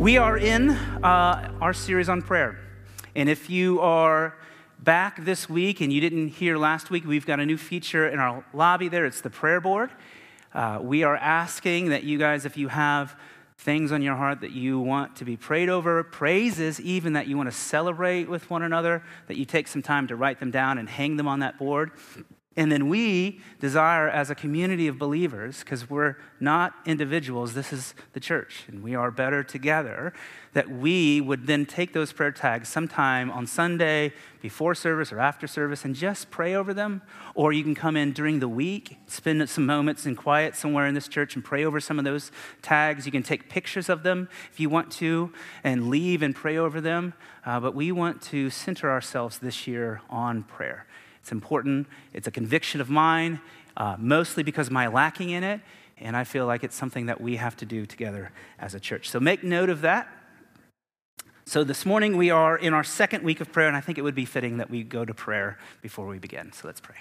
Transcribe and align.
We 0.00 0.16
are 0.16 0.38
in 0.38 0.70
uh, 0.70 1.52
our 1.60 1.74
series 1.74 2.08
on 2.08 2.22
prayer. 2.22 2.58
And 3.14 3.28
if 3.28 3.50
you 3.50 3.80
are 3.80 4.34
back 4.78 5.22
this 5.22 5.46
week 5.46 5.82
and 5.82 5.92
you 5.92 6.00
didn't 6.00 6.28
hear 6.28 6.56
last 6.56 6.88
week, 6.88 7.04
we've 7.04 7.26
got 7.26 7.38
a 7.38 7.44
new 7.44 7.58
feature 7.58 8.08
in 8.08 8.18
our 8.18 8.42
lobby 8.54 8.88
there. 8.88 9.04
It's 9.04 9.20
the 9.20 9.28
prayer 9.28 9.60
board. 9.60 9.90
Uh, 10.54 10.78
we 10.80 11.02
are 11.02 11.16
asking 11.16 11.90
that 11.90 12.02
you 12.02 12.16
guys, 12.16 12.46
if 12.46 12.56
you 12.56 12.68
have 12.68 13.14
things 13.58 13.92
on 13.92 14.00
your 14.00 14.16
heart 14.16 14.40
that 14.40 14.52
you 14.52 14.80
want 14.80 15.16
to 15.16 15.26
be 15.26 15.36
prayed 15.36 15.68
over, 15.68 16.02
praises 16.02 16.80
even 16.80 17.12
that 17.12 17.26
you 17.26 17.36
want 17.36 17.50
to 17.50 17.54
celebrate 17.54 18.26
with 18.26 18.48
one 18.48 18.62
another, 18.62 19.02
that 19.26 19.36
you 19.36 19.44
take 19.44 19.68
some 19.68 19.82
time 19.82 20.06
to 20.06 20.16
write 20.16 20.40
them 20.40 20.50
down 20.50 20.78
and 20.78 20.88
hang 20.88 21.18
them 21.18 21.28
on 21.28 21.40
that 21.40 21.58
board. 21.58 21.90
And 22.56 22.70
then 22.72 22.88
we 22.88 23.40
desire, 23.60 24.08
as 24.08 24.28
a 24.28 24.34
community 24.34 24.88
of 24.88 24.98
believers, 24.98 25.60
because 25.60 25.88
we're 25.88 26.16
not 26.40 26.74
individuals, 26.84 27.54
this 27.54 27.72
is 27.72 27.94
the 28.12 28.18
church, 28.18 28.64
and 28.66 28.82
we 28.82 28.92
are 28.96 29.12
better 29.12 29.44
together, 29.44 30.12
that 30.52 30.68
we 30.68 31.20
would 31.20 31.46
then 31.46 31.64
take 31.64 31.92
those 31.92 32.12
prayer 32.12 32.32
tags 32.32 32.68
sometime 32.68 33.30
on 33.30 33.46
Sunday, 33.46 34.12
before 34.42 34.74
service 34.74 35.12
or 35.12 35.20
after 35.20 35.46
service, 35.46 35.84
and 35.84 35.94
just 35.94 36.32
pray 36.32 36.56
over 36.56 36.74
them. 36.74 37.02
Or 37.36 37.52
you 37.52 37.62
can 37.62 37.76
come 37.76 37.96
in 37.96 38.12
during 38.12 38.40
the 38.40 38.48
week, 38.48 38.96
spend 39.06 39.48
some 39.48 39.64
moments 39.64 40.04
in 40.04 40.16
quiet 40.16 40.56
somewhere 40.56 40.88
in 40.88 40.94
this 40.94 41.06
church 41.06 41.36
and 41.36 41.44
pray 41.44 41.64
over 41.64 41.78
some 41.78 42.00
of 42.00 42.04
those 42.04 42.32
tags. 42.62 43.06
You 43.06 43.12
can 43.12 43.22
take 43.22 43.48
pictures 43.48 43.88
of 43.88 44.02
them 44.02 44.28
if 44.50 44.58
you 44.58 44.68
want 44.68 44.90
to 44.92 45.32
and 45.62 45.88
leave 45.88 46.20
and 46.20 46.34
pray 46.34 46.56
over 46.56 46.80
them. 46.80 47.14
Uh, 47.46 47.60
but 47.60 47.76
we 47.76 47.92
want 47.92 48.20
to 48.22 48.50
center 48.50 48.90
ourselves 48.90 49.38
this 49.38 49.68
year 49.68 50.00
on 50.10 50.42
prayer. 50.42 50.86
It's 51.20 51.32
important. 51.32 51.86
It's 52.12 52.26
a 52.26 52.30
conviction 52.30 52.80
of 52.80 52.90
mine, 52.90 53.40
uh, 53.76 53.96
mostly 53.98 54.42
because 54.42 54.68
of 54.68 54.72
my 54.72 54.86
lacking 54.86 55.30
in 55.30 55.44
it. 55.44 55.60
And 55.98 56.16
I 56.16 56.24
feel 56.24 56.46
like 56.46 56.64
it's 56.64 56.76
something 56.76 57.06
that 57.06 57.20
we 57.20 57.36
have 57.36 57.56
to 57.58 57.66
do 57.66 57.84
together 57.84 58.32
as 58.58 58.74
a 58.74 58.80
church. 58.80 59.08
So 59.10 59.20
make 59.20 59.44
note 59.44 59.68
of 59.68 59.82
that. 59.82 60.08
So 61.44 61.64
this 61.64 61.84
morning 61.84 62.16
we 62.16 62.30
are 62.30 62.56
in 62.56 62.72
our 62.72 62.84
second 62.84 63.24
week 63.24 63.40
of 63.40 63.52
prayer, 63.52 63.66
and 63.66 63.76
I 63.76 63.80
think 63.80 63.98
it 63.98 64.02
would 64.02 64.14
be 64.14 64.24
fitting 64.24 64.58
that 64.58 64.70
we 64.70 64.82
go 64.82 65.04
to 65.04 65.12
prayer 65.12 65.58
before 65.82 66.06
we 66.06 66.18
begin. 66.18 66.52
So 66.52 66.68
let's 66.68 66.80
pray. 66.80 66.96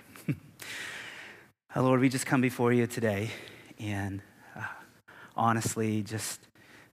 oh, 1.76 1.82
Lord, 1.84 2.00
we 2.00 2.10
just 2.10 2.26
come 2.26 2.42
before 2.42 2.74
you 2.74 2.88
today 2.88 3.30
and 3.80 4.22
uh, 4.56 4.64
honestly 5.36 6.02
just 6.04 6.42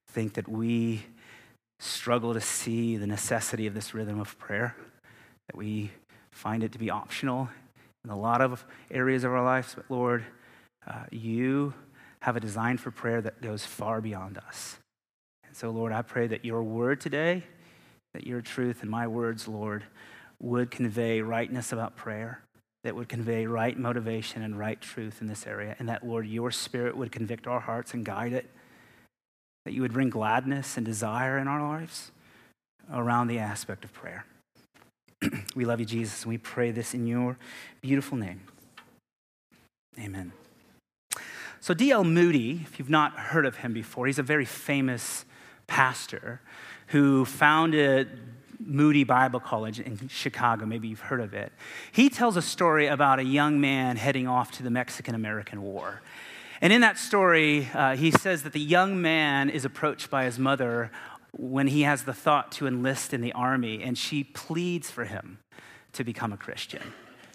think 0.08 0.34
that 0.34 0.48
we 0.48 1.02
struggle 1.78 2.34
to 2.34 2.40
see 2.40 2.96
the 2.96 3.06
necessity 3.06 3.66
of 3.66 3.74
this 3.74 3.94
rhythm 3.94 4.20
of 4.20 4.38
prayer, 4.38 4.76
that 5.46 5.56
we 5.56 5.90
find 6.36 6.62
it 6.62 6.72
to 6.72 6.78
be 6.78 6.90
optional 6.90 7.48
in 8.04 8.10
a 8.10 8.18
lot 8.18 8.40
of 8.40 8.64
areas 8.90 9.24
of 9.24 9.32
our 9.32 9.44
lives. 9.44 9.74
But 9.74 9.90
Lord, 9.90 10.24
uh, 10.86 11.04
you 11.10 11.74
have 12.20 12.36
a 12.36 12.40
design 12.40 12.76
for 12.76 12.90
prayer 12.90 13.20
that 13.22 13.40
goes 13.40 13.64
far 13.64 14.00
beyond 14.00 14.38
us. 14.38 14.78
And 15.46 15.56
so, 15.56 15.70
Lord, 15.70 15.92
I 15.92 16.02
pray 16.02 16.26
that 16.26 16.44
your 16.44 16.62
word 16.62 17.00
today, 17.00 17.42
that 18.14 18.26
your 18.26 18.42
truth 18.42 18.82
and 18.82 18.90
my 18.90 19.06
words, 19.06 19.48
Lord, 19.48 19.84
would 20.40 20.70
convey 20.70 21.22
rightness 21.22 21.72
about 21.72 21.96
prayer, 21.96 22.42
that 22.84 22.94
would 22.94 23.08
convey 23.08 23.46
right 23.46 23.76
motivation 23.76 24.42
and 24.42 24.58
right 24.58 24.80
truth 24.80 25.20
in 25.20 25.26
this 25.26 25.46
area, 25.46 25.74
and 25.78 25.88
that, 25.88 26.06
Lord, 26.06 26.26
your 26.26 26.50
spirit 26.50 26.96
would 26.96 27.10
convict 27.10 27.46
our 27.46 27.60
hearts 27.60 27.94
and 27.94 28.04
guide 28.04 28.32
it, 28.32 28.50
that 29.64 29.72
you 29.72 29.82
would 29.82 29.92
bring 29.92 30.10
gladness 30.10 30.76
and 30.76 30.84
desire 30.84 31.38
in 31.38 31.48
our 31.48 31.66
lives 31.66 32.12
around 32.92 33.28
the 33.28 33.38
aspect 33.38 33.84
of 33.84 33.92
prayer. 33.92 34.26
We 35.54 35.64
love 35.64 35.80
you, 35.80 35.86
Jesus, 35.86 36.22
and 36.22 36.30
we 36.30 36.38
pray 36.38 36.70
this 36.70 36.94
in 36.94 37.06
your 37.06 37.36
beautiful 37.80 38.16
name. 38.16 38.40
Amen. 39.98 40.32
So, 41.60 41.74
D.L. 41.74 42.04
Moody, 42.04 42.60
if 42.64 42.78
you've 42.78 42.90
not 42.90 43.12
heard 43.18 43.46
of 43.46 43.56
him 43.56 43.72
before, 43.72 44.06
he's 44.06 44.18
a 44.18 44.22
very 44.22 44.44
famous 44.44 45.24
pastor 45.66 46.40
who 46.88 47.24
founded 47.24 48.08
Moody 48.58 49.04
Bible 49.04 49.40
College 49.40 49.80
in 49.80 50.08
Chicago. 50.08 50.66
Maybe 50.66 50.88
you've 50.88 51.00
heard 51.00 51.20
of 51.20 51.34
it. 51.34 51.52
He 51.92 52.08
tells 52.08 52.36
a 52.36 52.42
story 52.42 52.86
about 52.86 53.18
a 53.18 53.24
young 53.24 53.60
man 53.60 53.96
heading 53.96 54.28
off 54.28 54.52
to 54.52 54.62
the 54.62 54.70
Mexican 54.70 55.14
American 55.14 55.62
War. 55.62 56.02
And 56.60 56.72
in 56.72 56.80
that 56.80 56.98
story, 56.98 57.68
uh, 57.74 57.96
he 57.96 58.10
says 58.10 58.42
that 58.44 58.52
the 58.52 58.60
young 58.60 59.02
man 59.02 59.50
is 59.50 59.64
approached 59.64 60.10
by 60.10 60.24
his 60.24 60.38
mother 60.38 60.90
when 61.32 61.68
he 61.68 61.82
has 61.82 62.04
the 62.04 62.12
thought 62.12 62.52
to 62.52 62.66
enlist 62.66 63.12
in 63.12 63.20
the 63.20 63.32
army, 63.32 63.82
and 63.82 63.96
she 63.96 64.24
pleads 64.24 64.90
for 64.90 65.04
him 65.04 65.38
to 65.92 66.04
become 66.04 66.32
a 66.32 66.36
Christian. 66.36 66.82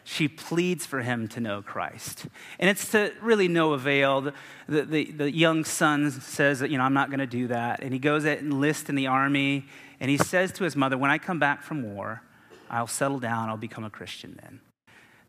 She 0.03 0.27
pleads 0.27 0.85
for 0.85 1.01
him 1.01 1.27
to 1.29 1.39
know 1.39 1.61
Christ. 1.61 2.25
And 2.59 2.69
it's 2.69 2.89
to 2.91 3.13
really 3.21 3.47
no 3.47 3.73
avail. 3.73 4.33
The, 4.67 4.81
the, 4.83 5.11
the 5.11 5.31
young 5.31 5.63
son 5.63 6.09
says 6.11 6.59
that, 6.59 6.71
you 6.71 6.77
know, 6.77 6.83
I'm 6.83 6.93
not 6.93 7.09
going 7.09 7.19
to 7.19 7.27
do 7.27 7.47
that. 7.47 7.81
And 7.81 7.93
he 7.93 7.99
goes 7.99 8.25
and 8.25 8.39
enlists 8.39 8.89
in 8.89 8.95
the 8.95 9.07
army, 9.07 9.65
and 9.99 10.09
he 10.09 10.17
says 10.17 10.51
to 10.53 10.63
his 10.63 10.75
mother, 10.75 10.97
When 10.97 11.11
I 11.11 11.17
come 11.17 11.39
back 11.39 11.61
from 11.61 11.83
war, 11.83 12.23
I'll 12.69 12.87
settle 12.87 13.19
down, 13.19 13.49
I'll 13.49 13.57
become 13.57 13.83
a 13.83 13.89
Christian 13.89 14.39
then. 14.41 14.61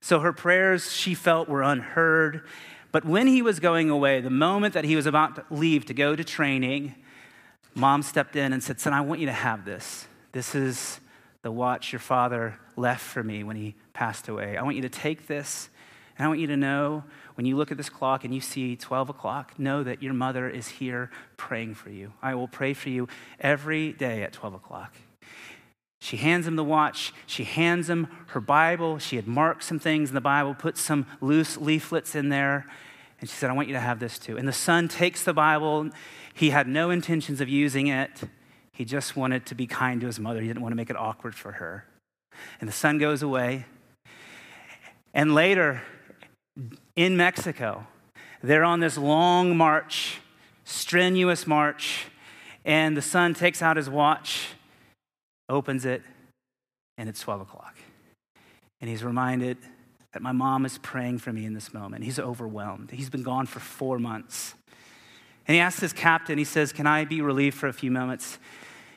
So 0.01 0.21
her 0.21 0.33
prayers, 0.33 0.93
she 0.93 1.15
felt, 1.15 1.49
were 1.49 1.63
unheard. 1.63 2.47
But 2.93 3.05
when 3.05 3.27
he 3.27 3.43
was 3.43 3.61
going 3.61 3.91
away, 3.91 4.21
the 4.21 4.31
moment 4.31 4.75
that 4.75 4.85
he 4.85 4.97
was 4.97 5.07
about 5.07 5.37
to 5.37 5.45
leave 5.51 5.87
to 5.87 5.95
go 5.95 6.17
to 6.17 6.25
training, 6.25 6.95
mom 7.75 8.03
stepped 8.03 8.37
in 8.37 8.53
and 8.53 8.63
said, 8.63 8.81
Son, 8.81 8.93
I 8.93 9.01
want 9.01 9.21
you 9.21 9.27
to 9.27 9.33
have 9.33 9.65
this. 9.65 10.07
This 10.33 10.55
is 10.55 11.01
the 11.43 11.51
watch 11.51 11.93
your 11.93 12.01
father 12.01 12.59
left 12.77 13.03
for 13.03 13.23
me 13.23 13.45
when 13.45 13.57
he 13.57 13.75
passed 13.93 14.29
away. 14.29 14.57
I 14.57 14.63
want 14.63 14.77
you 14.77 14.83
to 14.83 14.89
take 14.89 15.27
this, 15.27 15.69
and 16.17 16.25
I 16.25 16.29
want 16.29 16.41
you 16.41 16.47
to 16.49 16.57
know 16.57 17.05
when 17.35 17.47
you 17.47 17.57
look 17.57 17.71
at 17.71 17.77
this 17.77 17.89
clock 17.89 18.25
and 18.25 18.35
you 18.35 18.41
see 18.41 18.77
12 18.77 19.09
o'clock, 19.09 19.59
know 19.59 19.83
that 19.83 20.03
your 20.03 20.13
mother 20.13 20.49
is 20.49 20.69
here 20.69 21.11
praying 21.37 21.75
for 21.75 21.91
you. 21.91 22.13
I 22.23 22.35
will 22.35 22.49
pray 22.49 22.75
for 22.75 22.91
you 22.91 23.09
every 23.41 23.93
day 23.93 24.23
at 24.23 24.33
12 24.33 24.55
o'clock. 24.55 24.95
She 25.99 26.17
hands 26.17 26.47
him 26.47 26.57
the 26.57 26.65
watch. 26.65 27.15
She 27.27 27.45
hands 27.45 27.89
him 27.89 28.09
her 28.29 28.41
Bible. 28.41 28.99
She 28.99 29.17
had 29.17 29.29
marked 29.29 29.63
some 29.63 29.79
things 29.79 30.11
in 30.11 30.15
the 30.15 30.21
Bible, 30.21 30.53
put 30.53 30.77
some 30.77 31.07
loose 31.21 31.57
leaflets 31.57 32.15
in 32.15 32.29
there. 32.29 32.67
And 33.23 33.31
she 33.31 33.37
said, 33.37 33.49
I 33.49 33.55
want 33.55 33.69
you 33.69 33.75
to 33.75 33.81
have 33.81 34.01
this 34.01 34.19
too. 34.19 34.37
And 34.37 34.47
the 34.47 34.53
son 34.53 34.89
takes 34.89 35.23
the 35.23 35.33
Bible 35.33 35.91
he 36.35 36.51
had 36.51 36.67
no 36.67 36.91
intentions 36.91 37.41
of 37.41 37.49
using 37.49 37.89
it. 37.89 38.23
He 38.73 38.85
just 38.85 39.17
wanted 39.17 39.47
to 39.47 39.55
be 39.55 39.67
kind 39.67 40.01
to 40.01 40.07
his 40.07 40.19
mother. 40.19 40.41
He 40.41 40.49
didn't 40.49 40.63
want 40.63 40.73
to 40.73 40.77
make 40.77 40.91
it 40.91 40.97
awkward 40.97 41.35
for 41.35 41.53
her. 41.53 41.87
And 42.61 42.69
the 42.69 42.73
son 42.73 42.99
goes 42.99 43.23
away. 43.23 43.67
And 45.13 45.35
later, 45.35 45.83
in 46.97 47.17
Mexico, 47.17 47.87
they're 48.43 48.65
on 48.65 48.81
this 48.81 48.97
long 48.97 49.57
march, 49.57 50.21
strenuous 50.65 51.47
march, 51.47 52.07
and 52.65 52.97
the 52.97 53.03
son 53.03 53.35
takes 53.35 53.61
out 53.61 53.77
his 53.77 53.91
watch, 53.91 54.49
opens 55.49 55.85
it, 55.85 56.03
and 56.97 57.09
it's 57.09 57.21
12 57.21 57.43
o'clock. 57.43 57.77
And 58.81 58.89
he's 58.89 59.05
reminded 59.05 59.59
that 60.13 60.23
my 60.23 60.33
mom 60.33 60.67
is 60.67 60.79
praying 60.79 61.19
for 61.19 61.33
me 61.33 61.45
in 61.45 61.55
this 61.55 61.73
moment. 61.73 62.05
He's 62.05 62.19
overwhelmed. 62.19 62.91
He's 62.91 63.11
been 63.11 63.23
gone 63.23 63.47
for 63.47 63.61
four 63.61 63.99
months. 63.99 64.55
And 65.47 65.55
he 65.55 65.61
asks 65.61 65.81
his 65.81 65.93
captain, 65.93 66.39
he 66.39 66.45
says, 66.45 66.73
Can 66.73 66.87
I 66.87 67.05
be 67.05 67.21
relieved 67.21 67.57
for 67.57 67.67
a 67.67 67.73
few 67.73 67.91
moments? 67.91 68.39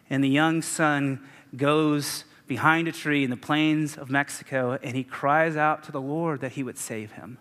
And 0.09 0.23
the 0.23 0.29
young 0.29 0.61
son 0.61 1.25
goes 1.55 2.25
behind 2.47 2.87
a 2.87 2.91
tree 2.91 3.23
in 3.23 3.29
the 3.29 3.37
plains 3.37 3.97
of 3.97 4.09
Mexico 4.09 4.77
and 4.83 4.95
he 4.95 5.03
cries 5.03 5.55
out 5.57 5.83
to 5.83 5.91
the 5.91 6.01
Lord 6.01 6.41
that 6.41 6.51
he 6.51 6.63
would 6.63 6.77
save 6.77 7.13
him. 7.13 7.39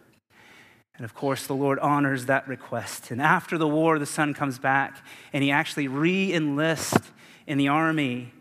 And 0.96 1.04
of 1.04 1.14
course, 1.14 1.46
the 1.46 1.54
Lord 1.54 1.78
honors 1.80 2.26
that 2.26 2.46
request. 2.46 3.10
And 3.10 3.20
after 3.20 3.58
the 3.58 3.68
war, 3.68 3.98
the 3.98 4.06
son 4.06 4.32
comes 4.32 4.58
back 4.58 5.04
and 5.32 5.42
he 5.42 5.50
actually 5.50 5.88
re 5.88 6.32
enlists 6.32 7.12
in 7.46 7.58
the 7.58 7.68
army 7.68 8.32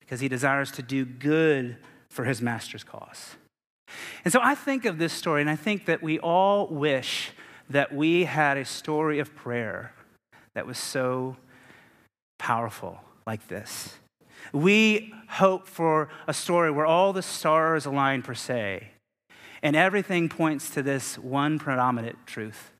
because 0.00 0.20
he 0.20 0.28
desires 0.28 0.70
to 0.72 0.82
do 0.82 1.04
good 1.04 1.76
for 2.08 2.24
his 2.24 2.40
master's 2.40 2.84
cause. 2.84 3.36
And 4.24 4.32
so 4.32 4.40
I 4.42 4.54
think 4.54 4.84
of 4.84 4.98
this 4.98 5.12
story 5.12 5.40
and 5.40 5.50
I 5.50 5.56
think 5.56 5.86
that 5.86 6.02
we 6.02 6.18
all 6.18 6.66
wish 6.66 7.30
that 7.70 7.94
we 7.94 8.24
had 8.24 8.56
a 8.56 8.64
story 8.64 9.18
of 9.18 9.34
prayer 9.34 9.92
that 10.54 10.66
was 10.66 10.78
so 10.78 11.36
powerful 12.38 13.00
like 13.26 13.48
this. 13.48 13.96
We 14.52 15.12
hope 15.28 15.66
for 15.66 16.08
a 16.26 16.34
story 16.34 16.70
where 16.70 16.86
all 16.86 17.12
the 17.12 17.22
stars 17.22 17.86
align, 17.86 18.22
per 18.22 18.34
se, 18.34 18.88
and 19.62 19.74
everything 19.74 20.28
points 20.28 20.70
to 20.70 20.82
this 20.82 21.18
one 21.18 21.58
predominant 21.58 22.26
truth 22.26 22.70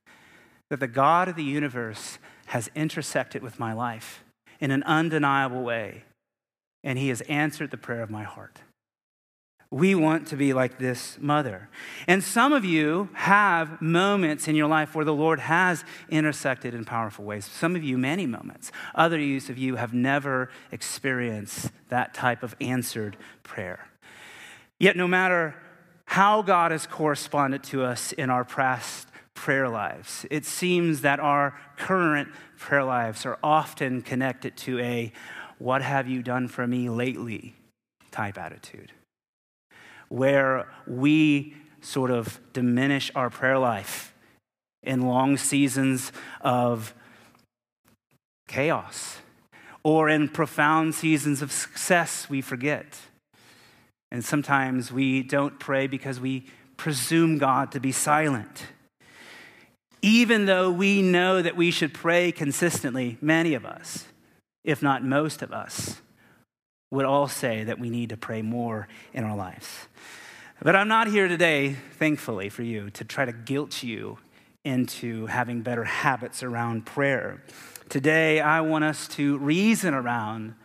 that 0.69 0.79
the 0.79 0.87
God 0.87 1.27
of 1.27 1.35
the 1.35 1.43
universe 1.43 2.17
has 2.47 2.69
intersected 2.75 3.41
with 3.41 3.59
my 3.59 3.73
life 3.73 4.23
in 4.59 4.71
an 4.71 4.83
undeniable 4.83 5.63
way, 5.63 6.03
and 6.83 6.97
He 6.97 7.09
has 7.09 7.21
answered 7.21 7.71
the 7.71 7.77
prayer 7.77 8.01
of 8.01 8.09
my 8.09 8.23
heart. 8.23 8.61
We 9.69 9.95
want 9.95 10.27
to 10.27 10.37
be 10.37 10.53
like 10.53 10.77
this 10.77 11.17
mother. 11.19 11.67
And 12.07 12.23
some 12.23 12.53
of 12.53 12.63
you 12.63 13.09
have 13.13 13.81
moments 13.81 14.47
in 14.47 14.55
your 14.55 14.67
life 14.67 14.95
where 14.95 15.03
the 15.03 15.13
Lord 15.13 15.39
has 15.41 15.83
intersected 16.07 16.73
in 16.73 16.85
powerful 16.85 17.25
ways. 17.25 17.45
Some 17.45 17.75
of 17.75 17.83
you, 17.83 17.97
many 17.97 18.25
moments. 18.25 18.71
Others 18.95 19.49
of 19.49 19.57
you 19.57 19.75
have 19.75 19.93
never 19.93 20.49
experienced 20.71 21.71
that 21.89 22.13
type 22.13 22.43
of 22.43 22.55
answered 22.61 23.17
prayer. 23.43 23.89
Yet, 24.79 24.95
no 24.95 25.07
matter 25.07 25.55
how 26.05 26.41
God 26.41 26.71
has 26.71 26.87
corresponded 26.87 27.63
to 27.63 27.83
us 27.83 28.13
in 28.13 28.29
our 28.29 28.45
past 28.45 29.09
prayer 29.33 29.67
lives, 29.67 30.25
it 30.31 30.45
seems 30.45 31.01
that 31.01 31.19
our 31.19 31.59
current 31.75 32.29
prayer 32.57 32.85
lives 32.85 33.25
are 33.25 33.37
often 33.43 34.01
connected 34.01 34.55
to 34.57 34.79
a 34.79 35.11
what 35.57 35.81
have 35.81 36.07
you 36.07 36.23
done 36.23 36.47
for 36.47 36.65
me 36.65 36.89
lately 36.89 37.55
type 38.11 38.37
attitude 38.37 38.93
where 40.09 40.67
we 40.85 41.55
sort 41.81 42.11
of 42.11 42.39
diminish 42.53 43.11
our 43.15 43.29
prayer 43.29 43.57
life 43.57 44.13
in 44.83 45.01
long 45.01 45.37
seasons 45.37 46.11
of 46.41 46.93
chaos 48.47 49.17
or 49.83 50.09
in 50.09 50.27
profound 50.27 50.95
seasons 50.95 51.41
of 51.41 51.51
success, 51.51 52.29
we 52.29 52.41
forget. 52.41 52.97
And 54.11 54.23
sometimes 54.23 54.91
we 54.91 55.23
don't 55.23 55.59
pray 55.59 55.87
because 55.87 56.19
we 56.19 56.47
presume 56.77 57.37
God 57.37 57.71
to 57.71 57.79
be 57.79 57.91
silent. 57.91 58.67
Even 60.01 60.45
though 60.45 60.69
we 60.69 61.01
know 61.01 61.41
that 61.41 61.57
we 61.57 61.71
should 61.71 61.93
pray 61.93 62.31
consistently, 62.31 63.17
many 63.21 63.53
of 63.53 63.65
us, 63.65 64.05
if 64.63 64.81
not 64.81 65.03
most 65.03 65.41
of 65.41 65.51
us, 65.51 66.01
would 66.89 67.05
all 67.05 67.27
say 67.27 67.63
that 67.63 67.79
we 67.79 67.89
need 67.89 68.09
to 68.09 68.17
pray 68.17 68.41
more 68.41 68.87
in 69.13 69.23
our 69.23 69.35
lives. 69.35 69.87
But 70.61 70.75
I'm 70.75 70.87
not 70.87 71.07
here 71.07 71.27
today, 71.27 71.75
thankfully 71.99 72.49
for 72.49 72.63
you, 72.63 72.89
to 72.91 73.03
try 73.03 73.25
to 73.25 73.33
guilt 73.33 73.83
you 73.83 74.17
into 74.63 75.27
having 75.27 75.61
better 75.61 75.83
habits 75.83 76.43
around 76.43 76.85
prayer. 76.85 77.43
Today, 77.89 78.41
I 78.41 78.61
want 78.61 78.83
us 78.83 79.07
to 79.09 79.37
reason 79.37 79.93
around 79.93 80.55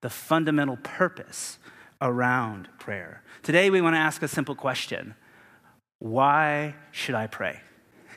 the 0.00 0.10
fundamental 0.10 0.76
purpose 0.78 1.58
around 2.00 2.68
prayer. 2.78 3.22
Today, 3.42 3.70
we 3.70 3.80
want 3.80 3.94
to 3.94 4.00
ask 4.00 4.22
a 4.22 4.28
simple 4.28 4.54
question 4.54 5.14
Why 5.98 6.74
should 6.90 7.14
I 7.14 7.26
pray? 7.26 7.60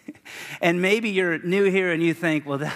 and 0.62 0.82
maybe 0.82 1.10
you're 1.10 1.38
new 1.40 1.66
here 1.66 1.92
and 1.92 2.02
you 2.02 2.14
think, 2.14 2.46
well, 2.46 2.60
that, 2.60 2.76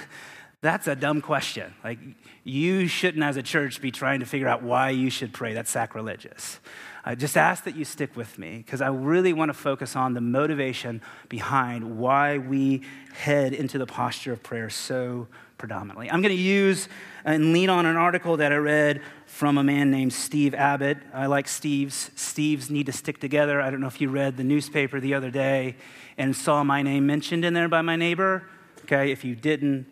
that's 0.61 0.87
a 0.87 0.95
dumb 0.95 1.21
question. 1.21 1.73
Like, 1.83 1.99
you 2.43 2.87
shouldn't, 2.87 3.23
as 3.23 3.37
a 3.37 3.43
church, 3.43 3.81
be 3.81 3.91
trying 3.91 4.19
to 4.19 4.25
figure 4.25 4.47
out 4.47 4.61
why 4.61 4.89
you 4.89 5.09
should 5.09 5.31
pray. 5.31 5.53
That's 5.53 5.71
sacrilegious. 5.71 6.59
I 7.05 7.15
just 7.15 7.37
ask 7.37 7.63
that 7.63 7.77
you 7.77 7.85
stick 7.85 8.15
with 8.17 8.37
me 8.37 8.57
because 8.57 8.81
I 8.81 8.89
really 8.89 9.31
want 9.31 9.49
to 9.49 9.53
focus 9.53 9.95
on 9.95 10.13
the 10.13 10.21
motivation 10.21 11.01
behind 11.29 11.97
why 11.97 12.39
we 12.39 12.81
head 13.13 13.53
into 13.53 13.77
the 13.77 13.85
posture 13.85 14.33
of 14.33 14.43
prayer 14.43 14.69
so 14.69 15.27
predominantly. 15.57 16.11
I'm 16.11 16.21
going 16.21 16.35
to 16.35 16.41
use 16.41 16.89
and 17.23 17.53
lean 17.53 17.69
on 17.69 17.85
an 17.85 17.95
article 17.95 18.37
that 18.37 18.51
I 18.51 18.57
read 18.57 19.01
from 19.25 19.57
a 19.57 19.63
man 19.63 19.91
named 19.91 20.11
Steve 20.11 20.53
Abbott. 20.53 20.97
I 21.13 21.27
like 21.27 21.47
Steve's. 21.47 22.11
Steve's 22.15 22.69
need 22.69 22.87
to 22.87 22.91
stick 22.91 23.19
together. 23.21 23.61
I 23.61 23.69
don't 23.69 23.79
know 23.79 23.87
if 23.87 24.01
you 24.01 24.09
read 24.09 24.35
the 24.35 24.43
newspaper 24.43 24.99
the 24.99 25.13
other 25.13 25.31
day 25.31 25.77
and 26.17 26.35
saw 26.35 26.65
my 26.65 26.81
name 26.81 27.07
mentioned 27.07 27.45
in 27.45 27.53
there 27.53 27.69
by 27.69 27.81
my 27.81 27.95
neighbor. 27.95 28.43
Okay, 28.83 29.11
if 29.11 29.23
you 29.23 29.35
didn't, 29.35 29.85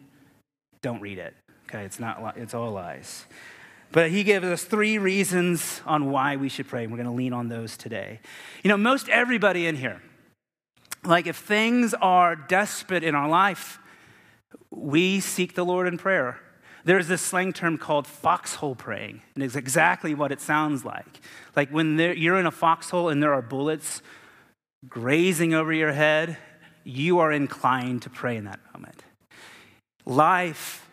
don't 0.88 1.02
read 1.02 1.18
it. 1.18 1.34
Okay, 1.68 1.84
it's 1.84 2.00
not 2.00 2.38
it's 2.38 2.54
all 2.54 2.72
lies. 2.72 3.26
But 3.92 4.10
he 4.10 4.24
gives 4.24 4.46
us 4.46 4.64
three 4.64 4.98
reasons 4.98 5.82
on 5.86 6.12
why 6.12 6.38
we 6.38 6.50
should 6.50 6.68
pray, 6.68 6.84
and 6.84 6.92
we're 6.92 6.98
going 6.98 7.10
to 7.10 7.16
lean 7.16 7.34
on 7.34 7.50
those 7.50 7.78
today. 7.78 8.20
You 8.64 8.70
know, 8.70 8.78
most 8.78 9.10
everybody 9.10 9.66
in 9.68 9.76
here, 9.76 10.02
like 11.04 11.28
if 11.28 11.38
things 11.38 11.94
are 11.94 12.36
desperate 12.36 13.04
in 13.04 13.16
our 13.16 13.30
life, 13.30 13.80
we 14.70 15.20
seek 15.20 15.56
the 15.56 15.66
Lord 15.66 15.88
in 15.88 15.98
prayer. 15.98 16.40
There's 16.86 17.08
this 17.10 17.22
slang 17.22 17.52
term 17.52 17.78
called 17.78 18.08
foxhole 18.08 18.76
praying, 18.76 19.22
and 19.36 19.44
it's 19.44 19.56
exactly 19.56 20.16
what 20.16 20.32
it 20.32 20.40
sounds 20.40 20.86
like. 20.86 21.20
Like 21.56 21.70
when 21.70 22.00
you're 22.00 22.40
in 22.40 22.46
a 22.46 22.52
foxhole 22.52 23.10
and 23.10 23.22
there 23.22 23.34
are 23.34 23.42
bullets 23.42 24.02
grazing 24.88 25.54
over 25.54 25.74
your 25.74 25.92
head, 25.92 26.38
you 26.86 27.20
are 27.20 27.32
inclined 27.34 28.04
to 28.04 28.10
pray 28.10 28.38
in 28.38 28.46
that 28.46 28.62
moment. 28.74 29.04
Life 30.08 30.90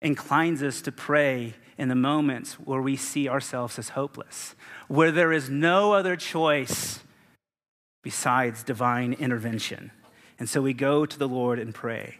inclines 0.00 0.62
us 0.62 0.80
to 0.82 0.92
pray 0.92 1.54
in 1.76 1.88
the 1.88 1.94
moments 1.94 2.54
where 2.54 2.80
we 2.80 2.96
see 2.96 3.28
ourselves 3.28 3.78
as 3.78 3.90
hopeless, 3.90 4.54
where 4.88 5.12
there 5.12 5.30
is 5.30 5.50
no 5.50 5.92
other 5.92 6.16
choice 6.16 7.00
besides 8.02 8.62
divine 8.62 9.12
intervention. 9.12 9.90
And 10.38 10.48
so 10.48 10.62
we 10.62 10.72
go 10.72 11.04
to 11.04 11.18
the 11.18 11.28
Lord 11.28 11.58
and 11.58 11.74
pray. 11.74 12.16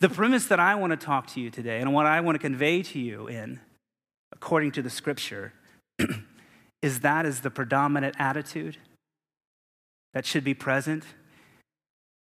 The 0.00 0.08
premise 0.08 0.46
that 0.46 0.58
I 0.58 0.74
want 0.74 0.90
to 0.90 0.96
talk 0.96 1.28
to 1.28 1.40
you 1.40 1.48
today 1.48 1.78
and 1.80 1.94
what 1.94 2.06
I 2.06 2.20
want 2.20 2.34
to 2.34 2.40
convey 2.40 2.82
to 2.82 2.98
you 2.98 3.28
in, 3.28 3.60
according 4.32 4.72
to 4.72 4.82
the 4.82 4.90
scripture, 4.90 5.52
is 6.82 7.00
that 7.00 7.24
is 7.24 7.42
the 7.42 7.50
predominant 7.50 8.16
attitude 8.18 8.78
that 10.12 10.26
should 10.26 10.42
be 10.42 10.54
present 10.54 11.04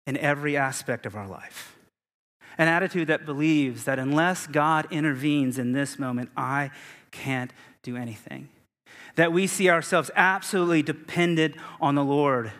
in 0.06 0.16
every 0.16 0.56
aspect 0.56 1.04
of 1.04 1.14
our 1.14 1.28
life. 1.28 1.71
An 2.58 2.68
attitude 2.68 3.08
that 3.08 3.26
believes 3.26 3.84
that 3.84 3.98
unless 3.98 4.46
God 4.46 4.86
intervenes 4.90 5.58
in 5.58 5.72
this 5.72 5.98
moment, 5.98 6.30
I 6.36 6.70
can't 7.10 7.52
do 7.82 7.96
anything. 7.96 8.48
That 9.16 9.32
we 9.32 9.46
see 9.46 9.68
ourselves 9.68 10.10
absolutely 10.14 10.82
dependent 10.82 11.54
on 11.80 11.94
the 11.94 12.04
Lord, 12.04 12.52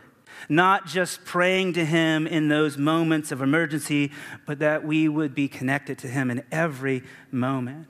not 0.48 0.86
just 0.86 1.24
praying 1.24 1.74
to 1.74 1.84
Him 1.84 2.26
in 2.26 2.48
those 2.48 2.76
moments 2.76 3.32
of 3.32 3.40
emergency, 3.40 4.10
but 4.46 4.58
that 4.58 4.84
we 4.84 5.08
would 5.08 5.34
be 5.34 5.48
connected 5.48 5.98
to 5.98 6.08
Him 6.08 6.30
in 6.30 6.42
every 6.50 7.02
moment. 7.30 7.88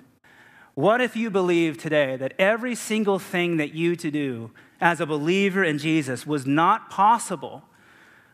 What 0.74 1.00
if 1.00 1.16
you 1.16 1.30
believe 1.30 1.76
today 1.76 2.16
that 2.16 2.34
every 2.38 2.74
single 2.74 3.18
thing 3.18 3.58
that 3.58 3.74
you 3.74 3.94
to 3.96 4.10
do 4.10 4.52
as 4.80 5.00
a 5.00 5.06
believer 5.06 5.62
in 5.62 5.78
Jesus 5.78 6.26
was 6.26 6.46
not 6.46 6.88
possible 6.88 7.64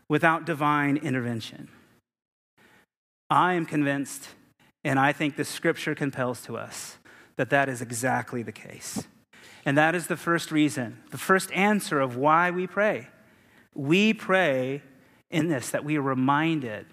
without 0.07 0.45
divine 0.45 0.97
intervention? 0.97 1.69
I 3.29 3.53
am 3.53 3.65
convinced, 3.65 4.29
and 4.83 4.99
I 4.99 5.13
think 5.13 5.35
the 5.35 5.45
scripture 5.45 5.95
compels 5.95 6.41
to 6.43 6.57
us, 6.57 6.97
that 7.35 7.49
that 7.51 7.69
is 7.69 7.81
exactly 7.81 8.43
the 8.43 8.51
case. 8.51 9.03
And 9.65 9.77
that 9.77 9.93
is 9.93 10.07
the 10.07 10.17
first 10.17 10.51
reason, 10.51 11.03
the 11.11 11.17
first 11.17 11.51
answer 11.51 11.99
of 11.99 12.15
why 12.15 12.49
we 12.49 12.65
pray. 12.65 13.07
We 13.75 14.13
pray 14.13 14.81
in 15.29 15.47
this 15.47 15.69
that 15.69 15.85
we 15.85 15.97
are 15.97 16.01
reminded 16.01 16.87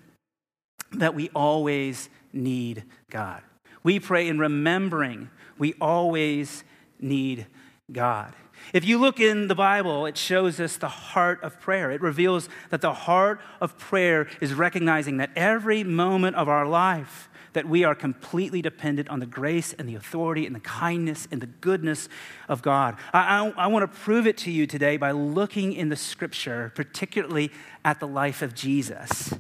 that 0.93 1.14
we 1.14 1.31
always 1.31 2.09
need 2.33 2.85
God. 3.11 3.43
We 3.83 3.99
pray 4.00 4.28
in 4.28 4.38
remembering 4.38 5.31
we 5.59 5.75
always 5.81 6.64
need 7.00 7.47
God. 7.90 8.35
If 8.73 8.85
you 8.85 8.99
look 8.99 9.20
in 9.20 9.49
the 9.49 9.54
Bible, 9.54 10.06
it 10.06 10.16
shows 10.16 10.58
us 10.61 10.76
the 10.76 10.88
heart 10.88 11.42
of 11.42 11.61
prayer. 11.61 11.90
It 11.90 12.00
reveals 12.00 12.49
that 12.70 12.80
the 12.80 12.92
heart 12.92 13.40
of 13.61 13.78
prayer 13.78 14.28
is 14.40 14.54
recognizing 14.54 15.18
that 15.18 15.30
every 15.37 15.85
moment 15.85 16.37
of 16.37 16.49
our 16.49 16.66
life, 16.66 17.28
that 17.52 17.66
we 17.66 17.85
are 17.85 17.94
completely 17.94 18.61
dependent 18.61 19.08
on 19.08 19.18
the 19.18 19.26
grace 19.26 19.73
and 19.73 19.88
the 19.88 19.94
authority 19.94 20.44
and 20.44 20.54
the 20.54 20.61
kindness 20.61 21.26
and 21.30 21.40
the 21.40 21.46
goodness 21.46 22.08
of 22.49 22.61
God. 22.61 22.96
I, 23.14 23.46
I, 23.46 23.64
I 23.64 23.66
want 23.68 23.90
to 23.90 23.99
prove 24.00 24.26
it 24.26 24.37
to 24.38 24.50
you 24.50 24.66
today 24.66 24.99
by 24.99 25.12
looking 25.12 25.73
in 25.73 25.88
the 25.88 25.96
scripture, 25.96 26.70
particularly 26.75 27.50
at 27.85 27.99
the 27.99 28.06
life 28.06 28.42
of 28.42 28.54
Jesus. 28.54 29.32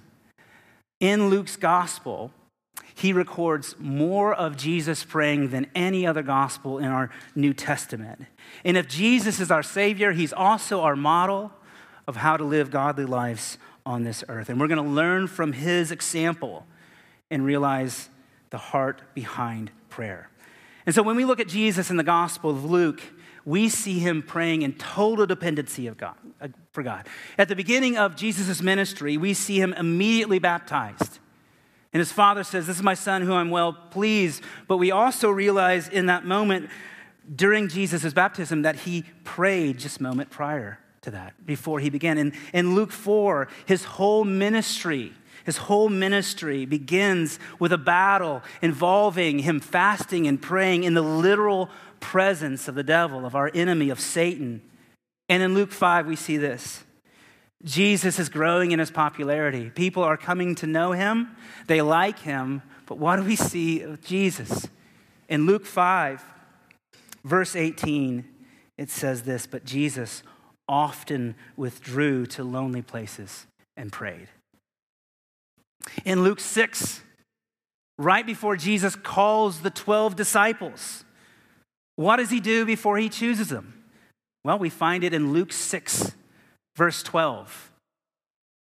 In 0.98 1.28
Luke's 1.28 1.56
gospel, 1.56 2.32
he 2.94 3.12
records 3.12 3.74
more 3.78 4.32
of 4.32 4.56
Jesus 4.56 5.04
praying 5.04 5.50
than 5.50 5.66
any 5.74 6.06
other 6.06 6.22
gospel 6.22 6.78
in 6.78 6.86
our 6.86 7.10
New 7.34 7.52
Testament. 7.52 8.24
And 8.64 8.76
if 8.76 8.88
Jesus 8.88 9.38
is 9.38 9.50
our 9.50 9.62
Savior, 9.62 10.12
He's 10.12 10.32
also 10.32 10.80
our 10.80 10.96
model 10.96 11.52
of 12.06 12.16
how 12.16 12.38
to 12.38 12.44
live 12.44 12.70
godly 12.70 13.04
lives 13.04 13.58
on 13.84 14.04
this 14.04 14.24
earth. 14.28 14.48
And 14.48 14.58
we're 14.58 14.68
going 14.68 14.82
to 14.82 14.90
learn 14.90 15.26
from 15.26 15.52
His 15.52 15.90
example 15.90 16.66
and 17.30 17.44
realize 17.44 18.08
the 18.48 18.56
heart 18.56 19.02
behind 19.14 19.70
prayer. 19.90 20.30
And 20.86 20.94
so 20.94 21.02
when 21.02 21.16
we 21.16 21.26
look 21.26 21.38
at 21.40 21.48
Jesus 21.48 21.90
in 21.90 21.98
the 21.98 22.04
Gospel 22.04 22.48
of 22.48 22.64
Luke, 22.64 23.02
we 23.44 23.68
see 23.68 23.98
him 23.98 24.22
praying 24.22 24.62
in 24.62 24.72
total 24.72 25.26
dependency 25.26 25.86
of 25.86 25.96
God, 25.96 26.16
uh, 26.40 26.48
for 26.72 26.82
God. 26.82 27.06
At 27.38 27.48
the 27.48 27.56
beginning 27.56 27.96
of 27.96 28.16
Jesus' 28.16 28.60
ministry, 28.60 29.16
we 29.16 29.34
see 29.34 29.60
him 29.60 29.72
immediately 29.74 30.38
baptized. 30.38 31.20
And 31.96 32.00
his 32.02 32.12
father 32.12 32.44
says, 32.44 32.66
This 32.66 32.76
is 32.76 32.82
my 32.82 32.92
son 32.92 33.22
who 33.22 33.32
I'm 33.32 33.48
well 33.48 33.72
pleased. 33.72 34.42
But 34.68 34.76
we 34.76 34.90
also 34.90 35.30
realize 35.30 35.88
in 35.88 36.04
that 36.06 36.26
moment 36.26 36.68
during 37.34 37.68
Jesus' 37.68 38.12
baptism 38.12 38.60
that 38.60 38.76
he 38.76 39.06
prayed 39.24 39.78
just 39.78 39.98
a 39.98 40.02
moment 40.02 40.28
prior 40.28 40.78
to 41.00 41.10
that, 41.12 41.46
before 41.46 41.80
he 41.80 41.88
began. 41.88 42.18
And 42.18 42.34
in 42.52 42.74
Luke 42.74 42.92
4, 42.92 43.48
his 43.64 43.84
whole 43.84 44.24
ministry 44.24 45.14
His 45.46 45.56
whole 45.56 45.88
ministry 45.88 46.66
begins 46.66 47.38
with 47.58 47.72
a 47.72 47.78
battle 47.78 48.42
involving 48.60 49.38
him 49.38 49.58
fasting 49.58 50.26
and 50.26 50.42
praying 50.42 50.84
in 50.84 50.92
the 50.92 51.00
literal 51.00 51.70
presence 51.98 52.68
of 52.68 52.74
the 52.74 52.82
devil, 52.82 53.24
of 53.24 53.34
our 53.34 53.50
enemy, 53.54 53.88
of 53.88 54.00
Satan. 54.00 54.60
And 55.30 55.42
in 55.42 55.54
Luke 55.54 55.72
5, 55.72 56.06
we 56.06 56.16
see 56.16 56.36
this. 56.36 56.84
Jesus 57.66 58.18
is 58.20 58.28
growing 58.28 58.70
in 58.70 58.78
his 58.78 58.92
popularity. 58.92 59.70
People 59.70 60.04
are 60.04 60.16
coming 60.16 60.54
to 60.56 60.66
know 60.66 60.92
him, 60.92 61.36
they 61.66 61.82
like 61.82 62.20
him, 62.20 62.62
but 62.86 62.96
what 62.96 63.16
do 63.16 63.22
we 63.22 63.36
see 63.36 63.82
of 63.82 64.00
Jesus? 64.02 64.68
In 65.28 65.46
Luke 65.46 65.66
5, 65.66 66.24
verse 67.24 67.56
18, 67.56 68.24
it 68.78 68.88
says 68.88 69.22
this 69.22 69.46
But 69.46 69.64
Jesus 69.64 70.22
often 70.68 71.34
withdrew 71.56 72.26
to 72.26 72.44
lonely 72.44 72.82
places 72.82 73.46
and 73.76 73.92
prayed. 73.92 74.28
In 76.04 76.22
Luke 76.22 76.40
6, 76.40 77.00
right 77.98 78.24
before 78.24 78.56
Jesus 78.56 78.94
calls 78.94 79.60
the 79.60 79.70
12 79.70 80.14
disciples, 80.14 81.04
what 81.96 82.16
does 82.16 82.30
he 82.30 82.40
do 82.40 82.64
before 82.64 82.98
he 82.98 83.08
chooses 83.08 83.48
them? 83.48 83.84
Well, 84.44 84.58
we 84.58 84.70
find 84.70 85.02
it 85.02 85.12
in 85.12 85.32
Luke 85.32 85.52
6, 85.52 86.12
verse 86.76 87.02
12. 87.02 87.72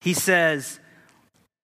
He 0.01 0.13
says, 0.13 0.79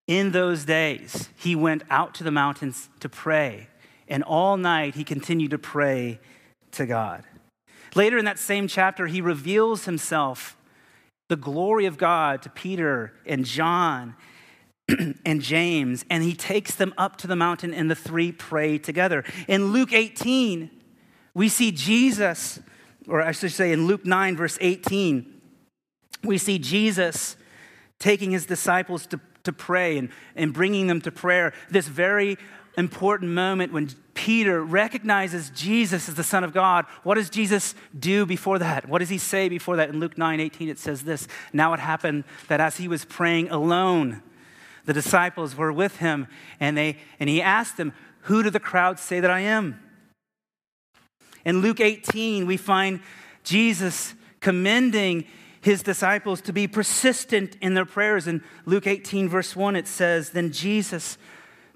In 0.08 0.32
those 0.32 0.66
days, 0.66 1.30
he 1.36 1.56
went 1.56 1.84
out 1.90 2.14
to 2.16 2.24
the 2.24 2.32
mountains 2.32 2.90
to 3.00 3.10
pray, 3.10 3.70
and 4.08 4.24
all 4.24 4.58
night 4.58 4.96
he 4.96 5.04
continued 5.04 5.52
to 5.52 5.58
pray 5.58 6.20
to 6.72 6.86
God. 6.86 7.24
Later 7.96 8.18
in 8.18 8.26
that 8.26 8.40
same 8.40 8.68
chapter, 8.68 9.08
he 9.08 9.22
reveals 9.22 9.86
himself, 9.86 10.58
the 11.30 11.36
glory 11.36 11.86
of 11.86 11.98
God, 11.98 12.42
to 12.44 12.50
Peter 12.50 13.14
and 13.26 13.46
John 13.46 14.16
and 15.26 15.42
James, 15.42 16.06
and 16.10 16.24
he 16.24 16.34
takes 16.34 16.76
them 16.76 16.94
up 16.98 17.18
to 17.18 17.28
the 17.28 17.36
mountain, 17.36 17.74
and 17.74 17.90
the 17.90 17.96
three 17.96 18.32
pray 18.32 18.78
together. 18.78 19.24
In 19.48 19.72
Luke 19.72 19.94
18, 19.94 20.70
we 21.34 21.48
see 21.48 21.72
Jesus, 21.72 22.60
or 23.08 23.22
I 23.22 23.32
should 23.32 23.52
say 23.52 23.72
in 23.72 23.88
Luke 23.88 24.06
9, 24.06 24.36
verse 24.36 24.58
18, 24.60 25.41
we 26.24 26.38
see 26.38 26.60
Jesus 26.60 27.36
taking 28.00 28.32
his 28.32 28.46
disciples 28.46 29.06
to, 29.08 29.20
to 29.44 29.54
pray 29.54 29.98
and, 29.98 30.10
and 30.36 30.54
bringing 30.54 30.88
them 30.88 31.02
to 31.02 31.12
prayer. 31.12 31.54
This 31.70 31.88
very 31.88 32.38
important 32.78 33.32
moment 33.32 33.74
when 33.74 33.90
Peter 34.14 34.64
recognizes 34.64 35.50
Jesus 35.52 36.08
as 36.08 36.16
the 36.16 36.24
Son 36.24 36.44
of 36.44 36.54
God. 36.54 36.86
What 37.04 37.16
does 37.16 37.30
Jesus 37.30 37.76
do 37.98 38.26
before 38.26 38.60
that? 38.60 38.88
What 38.88 39.00
does 39.00 39.10
he 39.10 39.18
say 39.18 39.50
before 39.50 39.78
that? 39.78 39.90
In 39.90 40.00
Luke 40.00 40.18
9 40.18 40.40
18, 40.40 40.70
it 40.70 40.80
says 40.80 41.04
this 41.04 41.28
Now 41.54 41.74
it 41.74 41.80
happened 41.80 42.24
that 42.48 42.60
as 42.62 42.78
he 42.78 42.88
was 42.88 43.06
praying 43.06 43.50
alone, 43.50 44.22
the 44.86 44.94
disciples 44.94 45.56
were 45.56 45.72
with 45.72 45.98
him, 45.98 46.28
and, 46.60 46.78
they, 46.78 46.98
and 47.20 47.30
he 47.30 47.42
asked 47.42 47.78
them, 47.78 47.94
Who 48.22 48.44
do 48.44 48.50
the 48.50 48.60
crowds 48.60 49.02
say 49.02 49.20
that 49.20 49.32
I 49.32 49.42
am? 49.42 49.80
In 51.46 51.62
Luke 51.62 51.80
18, 51.80 52.46
we 52.46 52.58
find 52.58 53.00
Jesus 53.44 54.14
commending 54.40 55.26
his 55.62 55.84
disciples 55.84 56.42
to 56.42 56.54
be 56.54 56.68
persistent 56.68 57.56
in 57.62 57.76
their 57.76 57.86
prayers. 57.86 58.28
In 58.28 58.44
Luke 58.66 58.88
18, 58.88 59.30
verse 59.30 59.56
1, 59.56 59.76
it 59.76 59.88
says, 59.88 60.32
Then 60.32 60.52
Jesus 60.52 61.18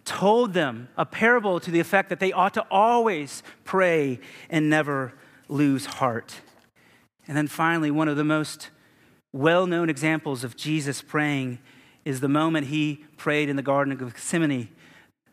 told 0.04 0.54
them 0.54 0.90
a 0.98 1.06
parable 1.06 1.60
to 1.60 1.72
the 1.72 1.80
effect 1.80 2.10
that 2.10 2.20
they 2.20 2.32
ought 2.32 2.54
to 2.56 2.66
always 2.70 3.44
pray 3.64 4.20
and 4.50 4.70
never 4.70 5.14
lose 5.48 5.86
heart. 5.86 6.42
And 7.28 7.38
then 7.38 7.48
finally, 7.48 7.92
one 7.92 8.08
of 8.08 8.18
the 8.18 8.24
most 8.24 8.70
well 9.32 9.68
known 9.68 9.90
examples 9.90 10.44
of 10.44 10.56
Jesus 10.56 11.02
praying 11.02 11.60
is 12.06 12.20
the 12.20 12.30
moment 12.30 12.68
he 12.68 13.04
prayed 13.18 13.50
in 13.50 13.56
the 13.56 13.64
Garden 13.64 13.92
of 13.92 14.00
Gethsemane, 14.00 14.70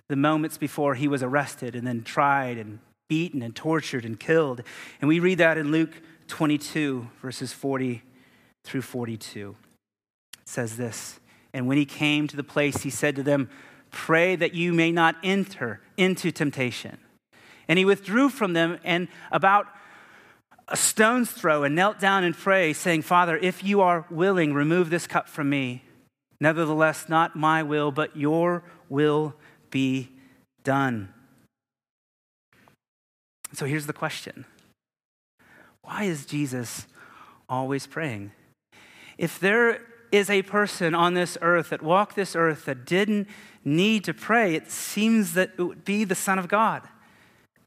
the 0.08 0.16
moments 0.16 0.58
before 0.58 0.94
he 0.94 1.08
was 1.08 1.22
arrested 1.22 1.74
and 1.74 1.86
then 1.86 2.02
tried 2.02 2.58
and 2.58 2.80
beaten 3.08 3.42
and 3.42 3.54
tortured 3.54 4.04
and 4.04 4.18
killed. 4.18 4.62
And 5.00 5.08
we 5.08 5.20
read 5.20 5.38
that 5.38 5.58
in 5.58 5.70
Luke 5.70 5.92
22, 6.28 7.08
verses 7.20 7.52
40 7.52 8.02
through 8.64 8.82
42. 8.82 9.56
It 10.34 10.48
says 10.48 10.76
this 10.76 11.20
And 11.52 11.66
when 11.66 11.78
he 11.78 11.84
came 11.84 12.28
to 12.28 12.36
the 12.36 12.44
place, 12.44 12.82
he 12.82 12.90
said 12.90 13.16
to 13.16 13.22
them, 13.22 13.50
Pray 13.90 14.36
that 14.36 14.54
you 14.54 14.72
may 14.72 14.90
not 14.90 15.16
enter 15.22 15.80
into 15.96 16.30
temptation. 16.30 16.98
And 17.68 17.78
he 17.78 17.84
withdrew 17.84 18.30
from 18.30 18.54
them 18.54 18.78
and 18.84 19.08
about 19.30 19.66
a 20.68 20.76
stone's 20.76 21.30
throw 21.30 21.64
and 21.64 21.74
knelt 21.74 21.98
down 22.00 22.24
and 22.24 22.36
prayed, 22.36 22.74
saying, 22.74 23.02
Father, 23.02 23.36
if 23.36 23.62
you 23.62 23.80
are 23.80 24.06
willing, 24.10 24.54
remove 24.54 24.90
this 24.90 25.06
cup 25.06 25.28
from 25.28 25.50
me. 25.50 25.84
Nevertheless, 26.40 27.08
not 27.08 27.36
my 27.36 27.62
will, 27.62 27.92
but 27.92 28.16
your 28.16 28.64
will 28.88 29.34
be 29.70 30.10
done. 30.64 31.12
So 33.52 33.66
here's 33.66 33.86
the 33.86 33.92
question 33.92 34.44
Why 35.82 36.04
is 36.04 36.26
Jesus 36.26 36.86
always 37.48 37.86
praying? 37.86 38.32
If 39.18 39.38
there 39.38 39.80
is 40.10 40.28
a 40.28 40.42
person 40.42 40.94
on 40.94 41.14
this 41.14 41.38
earth 41.40 41.70
that 41.70 41.82
walked 41.82 42.16
this 42.16 42.36
earth 42.36 42.66
that 42.66 42.84
didn't 42.84 43.28
need 43.64 44.04
to 44.04 44.14
pray, 44.14 44.54
it 44.54 44.70
seems 44.70 45.34
that 45.34 45.52
it 45.58 45.62
would 45.62 45.84
be 45.84 46.04
the 46.04 46.14
Son 46.14 46.38
of 46.38 46.48
God. 46.48 46.82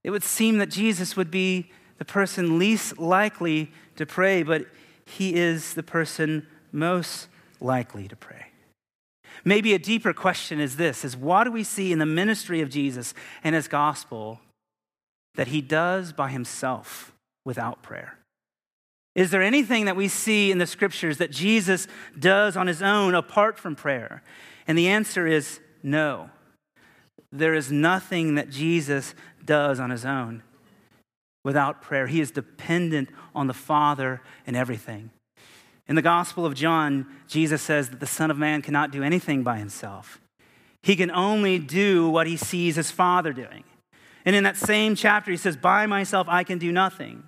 It 0.03 0.11
would 0.11 0.23
seem 0.23 0.59
that 0.59 0.69
Jesus 0.69 1.17
would 1.17 1.31
be 1.31 1.71
the 1.97 2.05
person 2.05 2.59
least 2.59 2.99
likely 2.99 3.71
to 3.95 4.05
pray, 4.05 4.43
but 4.43 4.67
he 5.05 5.35
is 5.35 5.73
the 5.73 5.83
person 5.83 6.45
most 6.71 7.27
likely 7.59 8.07
to 8.07 8.15
pray. 8.15 8.47
Maybe 9.43 9.73
a 9.73 9.79
deeper 9.79 10.13
question 10.13 10.59
is 10.59 10.77
this 10.77 11.03
is 11.03 11.17
what 11.17 11.45
do 11.45 11.51
we 11.51 11.63
see 11.63 11.91
in 11.91 11.99
the 11.99 12.05
ministry 12.05 12.61
of 12.61 12.69
Jesus 12.69 13.13
and 13.43 13.55
his 13.55 13.67
gospel 13.67 14.39
that 15.35 15.47
he 15.47 15.61
does 15.61 16.13
by 16.13 16.29
himself 16.29 17.11
without 17.43 17.81
prayer? 17.81 18.17
Is 19.15 19.31
there 19.31 19.41
anything 19.41 19.85
that 19.85 19.95
we 19.95 20.09
see 20.09 20.51
in 20.51 20.57
the 20.57 20.67
scriptures 20.67 21.17
that 21.17 21.31
Jesus 21.31 21.87
does 22.19 22.57
on 22.57 22.67
his 22.67 22.81
own 22.81 23.15
apart 23.15 23.57
from 23.57 23.75
prayer? 23.75 24.21
And 24.67 24.77
the 24.77 24.89
answer 24.89 25.25
is 25.25 25.61
no. 25.81 26.29
There 27.31 27.53
is 27.53 27.71
nothing 27.71 28.35
that 28.35 28.49
Jesus 28.49 29.15
does 29.43 29.79
on 29.79 29.89
his 29.89 30.05
own 30.05 30.43
without 31.43 31.81
prayer. 31.81 32.07
He 32.07 32.19
is 32.19 32.31
dependent 32.31 33.09
on 33.33 33.47
the 33.47 33.53
Father 33.53 34.21
in 34.45 34.55
everything. 34.55 35.11
In 35.87 35.95
the 35.95 36.01
Gospel 36.01 36.45
of 36.45 36.55
John, 36.55 37.05
Jesus 37.27 37.61
says 37.61 37.89
that 37.89 37.99
the 37.99 38.07
Son 38.07 38.31
of 38.31 38.37
Man 38.37 38.61
cannot 38.61 38.91
do 38.91 39.03
anything 39.03 39.43
by 39.43 39.59
himself. 39.59 40.19
He 40.81 40.95
can 40.95 41.11
only 41.11 41.59
do 41.59 42.09
what 42.09 42.27
he 42.27 42.35
sees 42.35 42.75
his 42.75 42.91
Father 42.91 43.31
doing. 43.31 43.63
And 44.25 44.35
in 44.35 44.43
that 44.43 44.57
same 44.57 44.95
chapter, 44.95 45.31
he 45.31 45.37
says, 45.37 45.55
By 45.55 45.85
myself, 45.85 46.27
I 46.27 46.43
can 46.43 46.57
do 46.57 46.71
nothing. 46.71 47.23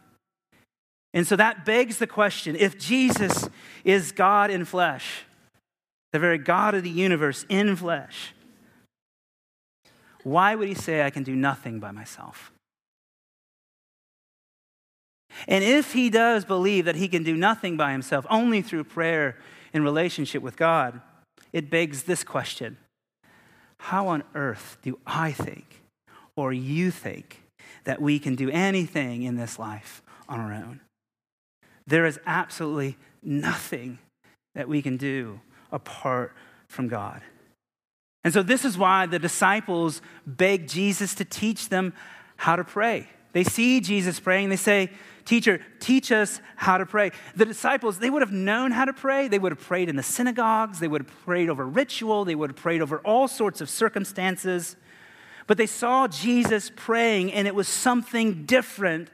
And 1.14 1.26
so 1.26 1.36
that 1.36 1.66
begs 1.66 1.98
the 1.98 2.08
question 2.08 2.56
if 2.56 2.78
Jesus 2.78 3.50
is 3.84 4.12
God 4.12 4.52
in 4.52 4.66
flesh, 4.66 5.24
the 6.14 6.20
very 6.20 6.38
God 6.38 6.76
of 6.76 6.84
the 6.84 6.90
universe 6.90 7.46
in 7.50 7.76
flesh, 7.76 8.34
why 10.24 10.56
would 10.56 10.68
he 10.68 10.74
say, 10.74 11.04
I 11.04 11.10
can 11.10 11.24
do 11.24 11.36
nothing 11.36 11.80
by 11.80 11.92
myself? 11.92 12.52
And 15.48 15.64
if 15.64 15.94
he 15.94 16.10
does 16.10 16.46
believe 16.46 16.86
that 16.86 16.96
he 16.96 17.08
can 17.08 17.24
do 17.24 17.36
nothing 17.36 17.78
by 17.78 17.92
himself, 17.92 18.26
only 18.30 18.62
through 18.62 18.86
prayer 18.86 19.38
and 19.74 19.84
relationship 19.84 20.42
with 20.42 20.58
God, 20.58 21.02
it 21.54 21.70
begs 21.70 22.04
this 22.04 22.24
question 22.24 22.78
How 23.80 24.08
on 24.08 24.24
earth 24.36 24.78
do 24.82 25.00
I 25.06 25.32
think, 25.32 25.82
or 26.36 26.52
you 26.52 26.92
think, 26.92 27.44
that 27.84 28.02
we 28.02 28.20
can 28.20 28.36
do 28.36 28.50
anything 28.50 29.24
in 29.24 29.36
this 29.36 29.58
life 29.60 30.02
on 30.28 30.40
our 30.40 30.54
own? 30.54 30.82
There 31.88 32.06
is 32.06 32.20
absolutely 32.26 32.98
nothing 33.24 33.98
that 34.54 34.68
we 34.68 34.82
can 34.82 34.98
do 34.98 35.40
apart 35.72 36.34
from 36.68 36.88
God. 36.88 37.22
And 38.24 38.34
so, 38.34 38.44
this 38.44 38.66
is 38.66 38.78
why 38.78 39.06
the 39.06 39.20
disciples 39.20 40.02
beg 40.26 40.68
Jesus 40.68 41.16
to 41.16 41.26
teach 41.26 41.70
them 41.70 41.94
how 42.36 42.58
to 42.58 42.64
pray. 42.64 43.08
They 43.32 43.44
see 43.44 43.80
Jesus 43.80 44.20
praying, 44.20 44.50
they 44.50 44.58
say, 44.58 44.92
Teacher, 45.24 45.62
teach 45.80 46.10
us 46.12 46.40
how 46.56 46.78
to 46.78 46.86
pray. 46.86 47.12
The 47.36 47.46
disciples, 47.46 48.00
they 48.00 48.10
would 48.10 48.22
have 48.22 48.32
known 48.32 48.72
how 48.72 48.86
to 48.86 48.94
pray. 48.94 49.28
They 49.28 49.40
would 49.40 49.52
have 49.52 49.60
prayed 49.60 49.90
in 49.90 49.98
the 49.98 50.04
synagogues, 50.04 50.80
they 50.80 50.88
would 50.88 51.02
have 51.02 51.26
prayed 51.26 51.50
over 51.50 51.66
ritual, 51.66 52.24
they 52.24 52.34
would 52.34 52.52
have 52.52 52.58
prayed 52.58 52.82
over 52.82 53.00
all 53.00 53.28
sorts 53.28 53.60
of 53.60 53.70
circumstances. 53.70 54.78
But 55.46 55.58
they 55.58 55.66
saw 55.66 56.08
Jesus 56.08 56.72
praying, 56.76 57.34
and 57.34 57.46
it 57.46 57.56
was 57.56 57.68
something 57.68 58.46
different 58.46 59.10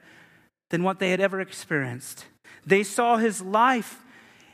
than 0.69 0.83
what 0.83 0.99
they 0.99 1.09
had 1.09 1.19
ever 1.19 1.41
experienced. 1.41 2.25
They 2.65 2.83
saw 2.83 3.17
his 3.17 3.41
life 3.41 4.01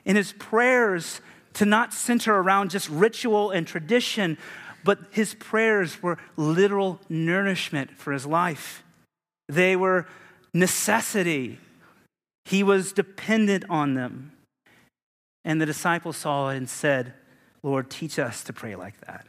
and 0.05 0.17
his 0.17 0.33
prayers 0.33 1.21
to 1.53 1.65
not 1.65 1.93
center 1.93 2.35
around 2.35 2.71
just 2.71 2.89
ritual 2.89 3.51
and 3.51 3.67
tradition, 3.67 4.37
but 4.83 4.99
his 5.11 5.33
prayers 5.35 6.01
were 6.01 6.17
literal 6.37 6.99
nourishment 7.09 7.97
for 7.97 8.13
his 8.13 8.25
life. 8.25 8.83
They 9.47 9.75
were 9.75 10.07
necessity. 10.53 11.59
He 12.45 12.63
was 12.63 12.91
dependent 12.91 13.65
on 13.69 13.93
them. 13.93 14.31
And 15.43 15.61
the 15.61 15.65
disciples 15.65 16.17
saw 16.17 16.49
it 16.49 16.57
and 16.57 16.69
said, 16.69 17.13
Lord, 17.63 17.89
teach 17.89 18.19
us 18.19 18.43
to 18.45 18.53
pray 18.53 18.75
like 18.75 18.99
that. 19.01 19.25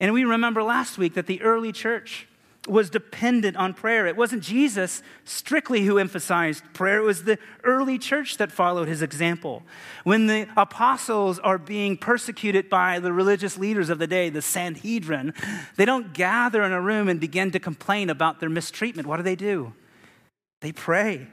And 0.00 0.12
we 0.14 0.24
remember 0.24 0.62
last 0.62 0.96
week 0.96 1.14
that 1.14 1.26
the 1.26 1.42
early 1.42 1.72
church 1.72 2.26
was 2.68 2.90
dependent 2.90 3.56
on 3.56 3.72
prayer. 3.72 4.06
It 4.06 4.16
wasn't 4.16 4.42
Jesus 4.42 5.02
strictly 5.24 5.82
who 5.82 5.98
emphasized 5.98 6.62
prayer, 6.74 6.98
it 6.98 7.04
was 7.04 7.24
the 7.24 7.38
early 7.64 7.98
church 7.98 8.36
that 8.36 8.52
followed 8.52 8.86
his 8.86 9.02
example. 9.02 9.62
When 10.04 10.26
the 10.26 10.46
apostles 10.56 11.38
are 11.38 11.58
being 11.58 11.96
persecuted 11.96 12.68
by 12.68 12.98
the 12.98 13.12
religious 13.12 13.56
leaders 13.56 13.88
of 13.88 13.98
the 13.98 14.06
day, 14.06 14.28
the 14.28 14.42
Sanhedrin, 14.42 15.32
they 15.76 15.84
don't 15.84 16.12
gather 16.12 16.62
in 16.62 16.72
a 16.72 16.80
room 16.80 17.08
and 17.08 17.18
begin 17.18 17.50
to 17.52 17.58
complain 17.58 18.10
about 18.10 18.40
their 18.40 18.50
mistreatment. 18.50 19.08
What 19.08 19.16
do 19.16 19.22
they 19.22 19.36
do? 19.36 19.72
They 20.60 20.72
pray. 20.72 21.28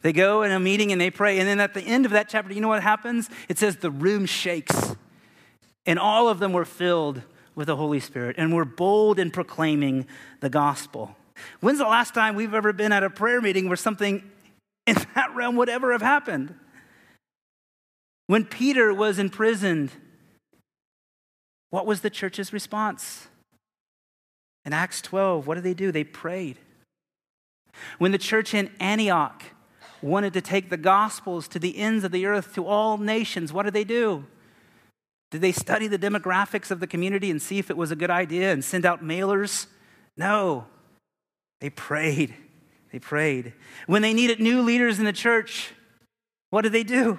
They 0.00 0.12
go 0.12 0.42
in 0.42 0.50
a 0.50 0.60
meeting 0.60 0.92
and 0.92 1.00
they 1.00 1.10
pray. 1.10 1.38
And 1.38 1.46
then 1.46 1.60
at 1.60 1.74
the 1.74 1.82
end 1.82 2.06
of 2.06 2.12
that 2.12 2.28
chapter, 2.30 2.54
you 2.54 2.62
know 2.62 2.68
what 2.68 2.82
happens? 2.82 3.28
It 3.48 3.58
says 3.58 3.76
the 3.76 3.90
room 3.90 4.24
shakes. 4.24 4.96
And 5.84 5.98
all 5.98 6.28
of 6.30 6.38
them 6.38 6.54
were 6.54 6.64
filled 6.64 7.22
with 7.54 7.66
the 7.66 7.76
Holy 7.76 8.00
Spirit 8.00 8.36
and 8.38 8.54
we're 8.54 8.64
bold 8.64 9.18
in 9.18 9.30
proclaiming 9.30 10.06
the 10.40 10.50
gospel. 10.50 11.16
When's 11.60 11.78
the 11.78 11.84
last 11.84 12.14
time 12.14 12.34
we've 12.34 12.54
ever 12.54 12.72
been 12.72 12.92
at 12.92 13.02
a 13.02 13.10
prayer 13.10 13.40
meeting 13.40 13.68
where 13.68 13.76
something 13.76 14.22
in 14.86 14.96
that 15.14 15.34
realm 15.34 15.56
would 15.56 15.68
ever 15.68 15.92
have 15.92 16.02
happened? 16.02 16.54
When 18.26 18.44
Peter 18.44 18.94
was 18.94 19.18
imprisoned, 19.18 19.90
what 21.70 21.86
was 21.86 22.00
the 22.00 22.10
church's 22.10 22.52
response? 22.52 23.28
In 24.64 24.72
Acts 24.72 25.02
12, 25.02 25.46
what 25.46 25.56
did 25.56 25.64
they 25.64 25.74
do? 25.74 25.92
They 25.92 26.04
prayed. 26.04 26.58
When 27.98 28.12
the 28.12 28.18
church 28.18 28.54
in 28.54 28.70
Antioch 28.80 29.42
wanted 30.00 30.32
to 30.34 30.40
take 30.40 30.70
the 30.70 30.76
gospels 30.76 31.48
to 31.48 31.58
the 31.58 31.76
ends 31.76 32.04
of 32.04 32.12
the 32.12 32.26
earth, 32.26 32.54
to 32.54 32.66
all 32.66 32.96
nations, 32.98 33.52
what 33.52 33.64
did 33.64 33.74
they 33.74 33.84
do? 33.84 34.24
Did 35.34 35.40
they 35.40 35.50
study 35.50 35.88
the 35.88 35.98
demographics 35.98 36.70
of 36.70 36.78
the 36.78 36.86
community 36.86 37.28
and 37.28 37.42
see 37.42 37.58
if 37.58 37.68
it 37.68 37.76
was 37.76 37.90
a 37.90 37.96
good 37.96 38.08
idea 38.08 38.52
and 38.52 38.64
send 38.64 38.86
out 38.86 39.02
mailers? 39.02 39.66
No. 40.16 40.66
They 41.60 41.70
prayed. 41.70 42.36
They 42.92 43.00
prayed. 43.00 43.52
When 43.88 44.00
they 44.00 44.14
needed 44.14 44.38
new 44.38 44.62
leaders 44.62 45.00
in 45.00 45.04
the 45.04 45.12
church, 45.12 45.72
what 46.50 46.62
did 46.62 46.70
they 46.70 46.84
do? 46.84 47.18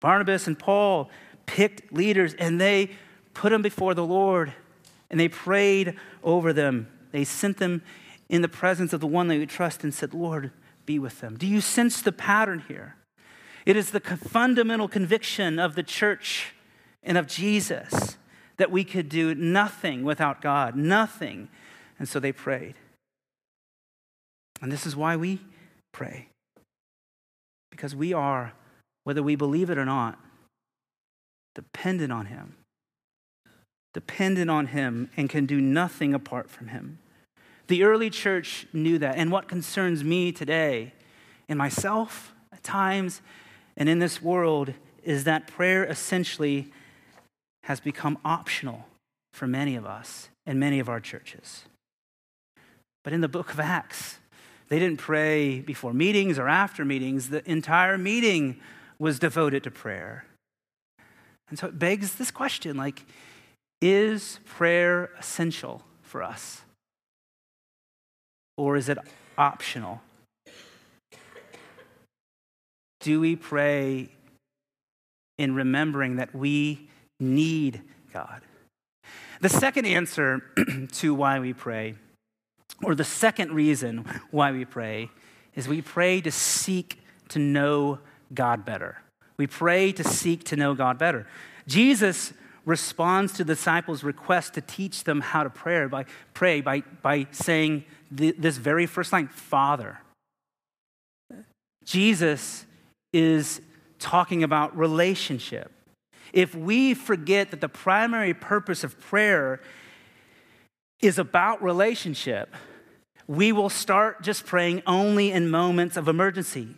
Barnabas 0.00 0.46
and 0.46 0.56
Paul 0.56 1.10
picked 1.44 1.92
leaders 1.92 2.34
and 2.34 2.60
they 2.60 2.90
put 3.32 3.50
them 3.50 3.60
before 3.60 3.94
the 3.94 4.06
Lord 4.06 4.52
and 5.10 5.18
they 5.18 5.26
prayed 5.26 5.96
over 6.22 6.52
them. 6.52 6.86
They 7.10 7.24
sent 7.24 7.56
them 7.56 7.82
in 8.28 8.42
the 8.42 8.48
presence 8.48 8.92
of 8.92 9.00
the 9.00 9.08
one 9.08 9.26
they 9.26 9.40
would 9.40 9.50
trust 9.50 9.82
and 9.82 9.92
said, 9.92 10.14
Lord, 10.14 10.52
be 10.86 11.00
with 11.00 11.18
them. 11.18 11.36
Do 11.36 11.48
you 11.48 11.60
sense 11.60 12.00
the 12.00 12.12
pattern 12.12 12.62
here? 12.68 12.94
It 13.66 13.76
is 13.76 13.90
the 13.90 14.00
fundamental 14.00 14.88
conviction 14.88 15.58
of 15.58 15.74
the 15.74 15.82
church 15.82 16.52
and 17.02 17.16
of 17.16 17.26
Jesus 17.26 18.18
that 18.56 18.70
we 18.70 18.84
could 18.84 19.08
do 19.08 19.34
nothing 19.34 20.04
without 20.04 20.40
God, 20.40 20.76
nothing. 20.76 21.48
And 21.98 22.08
so 22.08 22.20
they 22.20 22.32
prayed. 22.32 22.74
And 24.60 24.70
this 24.70 24.86
is 24.86 24.94
why 24.94 25.16
we 25.16 25.40
pray. 25.92 26.28
Because 27.70 27.96
we 27.96 28.12
are, 28.12 28.52
whether 29.04 29.22
we 29.22 29.36
believe 29.36 29.70
it 29.70 29.78
or 29.78 29.84
not, 29.84 30.18
dependent 31.54 32.12
on 32.12 32.26
Him. 32.26 32.56
Dependent 33.92 34.50
on 34.50 34.68
Him 34.68 35.10
and 35.16 35.28
can 35.30 35.46
do 35.46 35.60
nothing 35.60 36.14
apart 36.14 36.50
from 36.50 36.68
Him. 36.68 36.98
The 37.66 37.82
early 37.82 38.10
church 38.10 38.66
knew 38.72 38.98
that. 38.98 39.16
And 39.16 39.32
what 39.32 39.48
concerns 39.48 40.04
me 40.04 40.32
today, 40.32 40.92
in 41.48 41.56
myself 41.56 42.34
at 42.52 42.62
times, 42.62 43.22
and 43.76 43.88
in 43.88 43.98
this 43.98 44.22
world 44.22 44.72
is 45.02 45.24
that 45.24 45.46
prayer 45.46 45.84
essentially 45.84 46.72
has 47.64 47.80
become 47.80 48.18
optional 48.24 48.86
for 49.32 49.46
many 49.46 49.74
of 49.74 49.84
us 49.84 50.28
and 50.46 50.60
many 50.60 50.78
of 50.78 50.88
our 50.88 51.00
churches. 51.00 51.64
But 53.02 53.12
in 53.12 53.20
the 53.20 53.28
book 53.28 53.52
of 53.52 53.60
Acts, 53.60 54.18
they 54.68 54.78
didn't 54.78 54.98
pray 54.98 55.60
before 55.60 55.92
meetings 55.92 56.38
or 56.38 56.48
after 56.48 56.84
meetings. 56.84 57.28
The 57.28 57.48
entire 57.50 57.98
meeting 57.98 58.60
was 58.98 59.18
devoted 59.18 59.62
to 59.64 59.70
prayer. 59.70 60.24
And 61.48 61.58
so 61.58 61.68
it 61.68 61.78
begs 61.78 62.14
this 62.14 62.30
question 62.30 62.76
like, 62.76 63.04
is 63.80 64.40
prayer 64.46 65.10
essential 65.18 65.82
for 66.02 66.22
us? 66.22 66.62
Or 68.56 68.76
is 68.76 68.88
it 68.88 68.98
optional? 69.36 70.00
Do 73.04 73.20
we 73.20 73.36
pray 73.36 74.08
in 75.36 75.54
remembering 75.54 76.16
that 76.16 76.34
we 76.34 76.88
need 77.20 77.82
God? 78.14 78.40
The 79.42 79.50
second 79.50 79.84
answer 79.84 80.42
to 80.92 81.14
why 81.14 81.38
we 81.38 81.52
pray, 81.52 81.96
or 82.82 82.94
the 82.94 83.04
second 83.04 83.52
reason 83.52 84.06
why 84.30 84.52
we 84.52 84.64
pray, 84.64 85.10
is 85.54 85.68
we 85.68 85.82
pray 85.82 86.22
to 86.22 86.30
seek 86.30 86.98
to 87.28 87.38
know 87.38 87.98
God 88.32 88.64
better. 88.64 89.02
We 89.36 89.48
pray 89.48 89.92
to 89.92 90.02
seek 90.02 90.44
to 90.44 90.56
know 90.56 90.74
God 90.74 90.96
better. 90.96 91.26
Jesus 91.68 92.32
responds 92.64 93.34
to 93.34 93.44
the 93.44 93.54
disciples' 93.54 94.02
request 94.02 94.54
to 94.54 94.62
teach 94.62 95.04
them 95.04 95.20
how 95.20 95.42
to 95.42 95.50
pray 95.50 95.84
by 95.84 96.06
pray 96.32 96.62
by, 96.62 96.80
by 97.02 97.26
saying 97.32 97.84
this 98.10 98.56
very 98.56 98.86
first 98.86 99.12
line, 99.12 99.28
Father. 99.28 99.98
Jesus 101.84 102.64
is 103.14 103.60
talking 104.00 104.42
about 104.42 104.76
relationship. 104.76 105.70
If 106.32 106.54
we 106.54 106.94
forget 106.94 107.52
that 107.52 107.60
the 107.60 107.68
primary 107.68 108.34
purpose 108.34 108.82
of 108.82 108.98
prayer 109.00 109.60
is 111.00 111.16
about 111.16 111.62
relationship, 111.62 112.52
we 113.28 113.52
will 113.52 113.70
start 113.70 114.22
just 114.22 114.44
praying 114.44 114.82
only 114.84 115.30
in 115.30 115.48
moments 115.48 115.96
of 115.96 116.08
emergency. 116.08 116.68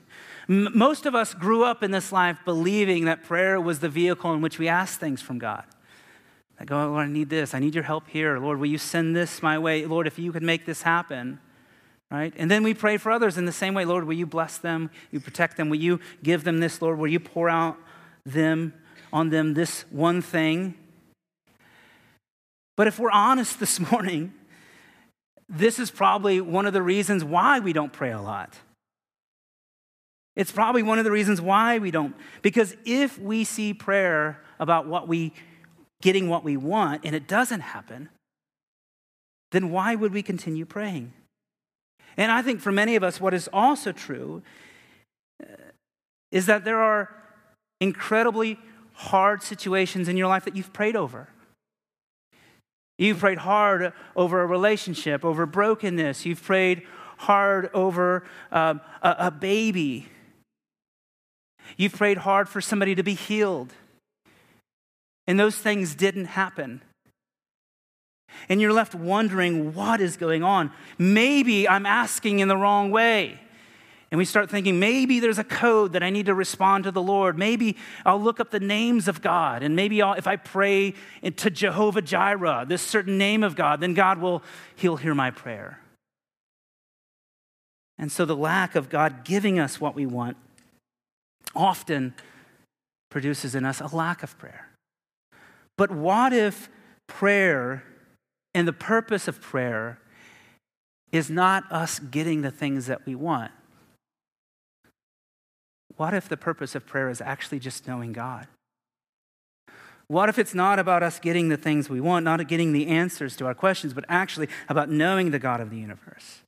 M- 0.48 0.76
most 0.76 1.06
of 1.06 1.14
us 1.14 1.32
grew 1.32 1.64
up 1.64 1.82
in 1.82 1.90
this 1.90 2.12
life 2.12 2.38
believing 2.44 3.06
that 3.06 3.24
prayer 3.24 3.58
was 3.58 3.80
the 3.80 3.88
vehicle 3.88 4.34
in 4.34 4.42
which 4.42 4.58
we 4.58 4.68
ask 4.68 5.00
things 5.00 5.22
from 5.22 5.38
God. 5.38 5.64
I 6.60 6.66
go, 6.66 6.78
oh, 6.82 6.88
Lord, 6.88 7.06
I 7.06 7.10
need 7.10 7.30
this. 7.30 7.54
I 7.54 7.58
need 7.60 7.74
your 7.74 7.84
help 7.84 8.08
here. 8.08 8.38
Lord, 8.38 8.58
will 8.58 8.66
you 8.66 8.78
send 8.78 9.16
this 9.16 9.42
my 9.42 9.58
way? 9.58 9.86
Lord, 9.86 10.06
if 10.06 10.18
you 10.18 10.32
could 10.32 10.42
make 10.42 10.66
this 10.66 10.82
happen 10.82 11.40
right? 12.10 12.32
And 12.36 12.50
then 12.50 12.62
we 12.62 12.74
pray 12.74 12.96
for 12.96 13.10
others 13.10 13.36
in 13.36 13.44
the 13.44 13.52
same 13.52 13.74
way. 13.74 13.84
Lord, 13.84 14.04
will 14.04 14.14
you 14.14 14.26
bless 14.26 14.58
them? 14.58 14.90
You 15.10 15.20
protect 15.20 15.56
them? 15.56 15.68
Will 15.68 15.76
you 15.78 16.00
give 16.22 16.44
them 16.44 16.60
this, 16.60 16.80
Lord? 16.80 16.98
Will 16.98 17.08
you 17.08 17.20
pour 17.20 17.48
out 17.48 17.76
them 18.24 18.74
on 19.12 19.30
them 19.30 19.54
this 19.54 19.84
one 19.90 20.22
thing? 20.22 20.74
But 22.76 22.86
if 22.86 22.98
we're 22.98 23.10
honest 23.10 23.58
this 23.60 23.80
morning, 23.80 24.34
this 25.48 25.78
is 25.78 25.90
probably 25.90 26.40
one 26.40 26.66
of 26.66 26.72
the 26.72 26.82
reasons 26.82 27.24
why 27.24 27.60
we 27.60 27.72
don't 27.72 27.92
pray 27.92 28.12
a 28.12 28.20
lot. 28.20 28.54
It's 30.34 30.52
probably 30.52 30.82
one 30.82 30.98
of 30.98 31.04
the 31.04 31.10
reasons 31.10 31.40
why 31.40 31.78
we 31.78 31.90
don't. 31.90 32.14
Because 32.42 32.76
if 32.84 33.18
we 33.18 33.44
see 33.44 33.72
prayer 33.72 34.42
about 34.58 34.86
what 34.86 35.08
we 35.08 35.32
getting 36.02 36.28
what 36.28 36.44
we 36.44 36.58
want 36.58 37.02
and 37.04 37.14
it 37.14 37.26
doesn't 37.26 37.60
happen, 37.60 38.10
then 39.50 39.70
why 39.70 39.94
would 39.94 40.12
we 40.12 40.22
continue 40.22 40.66
praying? 40.66 41.12
And 42.16 42.32
I 42.32 42.42
think 42.42 42.60
for 42.60 42.72
many 42.72 42.96
of 42.96 43.02
us, 43.02 43.20
what 43.20 43.34
is 43.34 43.48
also 43.52 43.92
true 43.92 44.42
uh, 45.42 45.46
is 46.30 46.46
that 46.46 46.64
there 46.64 46.80
are 46.80 47.14
incredibly 47.80 48.58
hard 48.94 49.42
situations 49.42 50.08
in 50.08 50.16
your 50.16 50.28
life 50.28 50.44
that 50.44 50.56
you've 50.56 50.72
prayed 50.72 50.96
over. 50.96 51.28
You've 52.98 53.18
prayed 53.18 53.38
hard 53.38 53.92
over 54.14 54.40
a 54.40 54.46
relationship, 54.46 55.24
over 55.24 55.44
brokenness. 55.44 56.24
You've 56.24 56.42
prayed 56.42 56.82
hard 57.18 57.70
over 57.74 58.24
um, 58.50 58.80
a, 59.02 59.16
a 59.18 59.30
baby. 59.30 60.08
You've 61.76 61.94
prayed 61.94 62.18
hard 62.18 62.48
for 62.48 62.60
somebody 62.62 62.94
to 62.94 63.02
be 63.02 63.14
healed. 63.14 63.74
And 65.26 65.38
those 65.38 65.56
things 65.56 65.94
didn't 65.94 66.26
happen 66.26 66.80
and 68.48 68.60
you're 68.60 68.72
left 68.72 68.94
wondering 68.94 69.74
what 69.74 70.00
is 70.00 70.16
going 70.16 70.42
on. 70.42 70.70
Maybe 70.98 71.68
I'm 71.68 71.86
asking 71.86 72.38
in 72.38 72.48
the 72.48 72.56
wrong 72.56 72.90
way. 72.90 73.40
And 74.10 74.18
we 74.18 74.24
start 74.24 74.50
thinking, 74.50 74.78
maybe 74.78 75.18
there's 75.18 75.38
a 75.38 75.44
code 75.44 75.92
that 75.94 76.02
I 76.02 76.10
need 76.10 76.26
to 76.26 76.34
respond 76.34 76.84
to 76.84 76.92
the 76.92 77.02
Lord. 77.02 77.36
Maybe 77.36 77.76
I'll 78.04 78.22
look 78.22 78.38
up 78.38 78.50
the 78.50 78.60
names 78.60 79.08
of 79.08 79.20
God. 79.20 79.64
And 79.64 79.74
maybe 79.74 80.00
I'll, 80.00 80.14
if 80.14 80.28
I 80.28 80.36
pray 80.36 80.94
to 81.22 81.50
Jehovah 81.50 82.02
Jireh, 82.02 82.66
this 82.68 82.82
certain 82.82 83.18
name 83.18 83.42
of 83.42 83.56
God, 83.56 83.80
then 83.80 83.94
God 83.94 84.18
will, 84.18 84.44
he'll 84.76 84.96
hear 84.96 85.14
my 85.14 85.32
prayer. 85.32 85.80
And 87.98 88.12
so 88.12 88.24
the 88.24 88.36
lack 88.36 88.76
of 88.76 88.88
God 88.88 89.24
giving 89.24 89.58
us 89.58 89.80
what 89.80 89.94
we 89.94 90.06
want 90.06 90.36
often 91.54 92.14
produces 93.10 93.54
in 93.54 93.64
us 93.64 93.80
a 93.80 93.94
lack 93.94 94.22
of 94.22 94.38
prayer. 94.38 94.68
But 95.76 95.90
what 95.90 96.32
if 96.32 96.68
prayer 97.06 97.82
and 98.56 98.66
the 98.66 98.72
purpose 98.72 99.28
of 99.28 99.42
prayer 99.42 99.98
is 101.12 101.28
not 101.28 101.70
us 101.70 101.98
getting 101.98 102.40
the 102.40 102.50
things 102.50 102.86
that 102.86 103.04
we 103.04 103.14
want. 103.14 103.52
What 105.98 106.14
if 106.14 106.26
the 106.26 106.38
purpose 106.38 106.74
of 106.74 106.86
prayer 106.86 107.10
is 107.10 107.20
actually 107.20 107.58
just 107.58 107.86
knowing 107.86 108.14
God? 108.14 108.46
What 110.08 110.30
if 110.30 110.38
it's 110.38 110.54
not 110.54 110.78
about 110.78 111.02
us 111.02 111.18
getting 111.18 111.50
the 111.50 111.58
things 111.58 111.90
we 111.90 112.00
want, 112.00 112.24
not 112.24 112.48
getting 112.48 112.72
the 112.72 112.86
answers 112.86 113.36
to 113.36 113.46
our 113.46 113.54
questions, 113.54 113.92
but 113.92 114.06
actually 114.08 114.48
about 114.70 114.88
knowing 114.88 115.32
the 115.32 115.38
God 115.38 115.60
of 115.60 115.68
the 115.68 115.76
universe? 115.76 116.40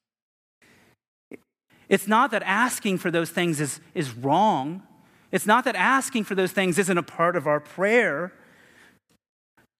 It's 1.91 2.09
not 2.09 2.31
that 2.31 2.43
asking 2.43 2.99
for 2.99 3.11
those 3.11 3.29
things 3.29 3.61
is, 3.61 3.81
is 3.95 4.15
wrong. 4.15 4.83
It's 5.31 5.47
not 5.47 5.65
that 5.65 5.77
asking 5.77 6.25
for 6.25 6.35
those 6.35 6.53
things 6.53 6.79
isn't 6.79 6.97
a 6.97 7.03
part 7.03 7.37
of 7.37 7.47
our 7.47 7.61
prayer. 7.61 8.33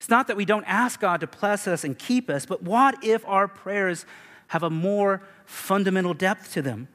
It's 0.01 0.09
not 0.09 0.27
that 0.29 0.37
we 0.37 0.45
don't 0.45 0.65
ask 0.65 1.01
God 1.01 1.21
to 1.21 1.27
bless 1.27 1.67
us 1.67 1.85
and 1.85 1.99
keep 1.99 2.31
us, 2.31 2.47
but 2.47 2.63
what 2.63 3.03
if 3.05 3.27
our 3.27 3.49
prayers 3.49 4.07
have 4.49 4.63
a 4.63 4.71
more 4.71 5.23
fundamental 5.45 6.15
depth 6.15 6.53
to 6.55 6.63
them? 6.63 6.89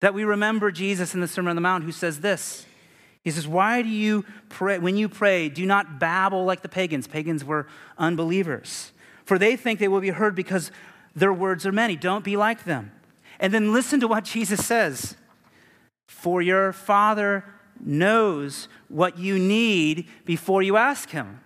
That 0.00 0.14
we 0.14 0.24
remember 0.24 0.70
Jesus 0.70 1.14
in 1.14 1.20
the 1.20 1.28
Sermon 1.28 1.50
on 1.50 1.56
the 1.56 1.62
Mount 1.62 1.84
who 1.84 1.92
says 1.92 2.20
this 2.20 2.64
he 3.22 3.30
says, 3.30 3.46
Why 3.46 3.82
do 3.82 3.88
you 3.88 4.24
pray? 4.48 4.78
When 4.78 4.96
you 4.96 5.08
pray, 5.08 5.48
do 5.48 5.66
not 5.66 5.98
babble 5.98 6.44
like 6.44 6.62
the 6.62 6.68
pagans. 6.68 7.06
Pagans 7.06 7.44
were 7.44 7.66
unbelievers. 7.98 8.92
For 9.24 9.38
they 9.38 9.56
think 9.56 9.78
they 9.78 9.88
will 9.88 10.00
be 10.00 10.10
heard 10.10 10.34
because 10.34 10.72
their 11.14 11.32
words 11.32 11.66
are 11.66 11.72
many. 11.72 11.96
Don't 11.96 12.24
be 12.24 12.36
like 12.36 12.64
them. 12.64 12.92
And 13.38 13.52
then 13.52 13.72
listen 13.72 14.00
to 14.00 14.08
what 14.08 14.24
Jesus 14.24 14.64
says 14.64 15.16
For 16.08 16.40
your 16.40 16.72
Father 16.72 17.44
knows 17.86 18.68
what 18.88 19.18
you 19.18 19.38
need 19.38 20.08
before 20.24 20.62
you 20.62 20.76
ask 20.76 21.10
Him. 21.10 21.40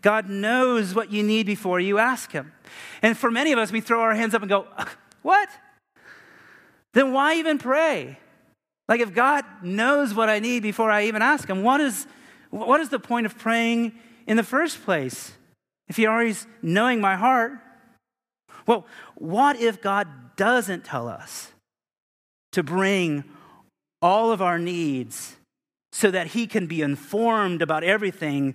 God 0.00 0.28
knows 0.28 0.94
what 0.94 1.12
you 1.12 1.22
need 1.22 1.46
before 1.46 1.80
you 1.80 1.98
ask 1.98 2.32
Him. 2.32 2.52
And 3.00 3.16
for 3.16 3.30
many 3.30 3.52
of 3.52 3.58
us, 3.58 3.70
we 3.70 3.80
throw 3.80 4.00
our 4.00 4.14
hands 4.14 4.34
up 4.34 4.42
and 4.42 4.48
go, 4.48 4.66
What? 5.22 5.48
Then 6.94 7.12
why 7.12 7.36
even 7.36 7.58
pray? 7.58 8.18
Like, 8.88 9.00
if 9.00 9.14
God 9.14 9.44
knows 9.62 10.12
what 10.12 10.28
I 10.28 10.40
need 10.40 10.62
before 10.62 10.90
I 10.90 11.04
even 11.04 11.22
ask 11.22 11.48
Him, 11.48 11.62
what 11.62 11.80
is, 11.80 12.06
what 12.50 12.80
is 12.80 12.90
the 12.90 12.98
point 12.98 13.24
of 13.24 13.38
praying 13.38 13.92
in 14.26 14.36
the 14.36 14.42
first 14.42 14.84
place? 14.84 15.32
If 15.88 15.96
He 15.96 16.06
already's 16.06 16.46
knowing 16.60 17.00
my 17.00 17.16
heart, 17.16 17.52
well, 18.66 18.86
what 19.14 19.56
if 19.56 19.80
God 19.80 20.36
doesn't 20.36 20.84
tell 20.84 21.08
us 21.08 21.52
to 22.52 22.62
bring 22.62 23.24
all 24.00 24.32
of 24.32 24.42
our 24.42 24.58
needs 24.58 25.36
so 25.92 26.10
that 26.10 26.28
He 26.28 26.46
can 26.46 26.66
be 26.66 26.82
informed 26.82 27.62
about 27.62 27.84
everything 27.84 28.54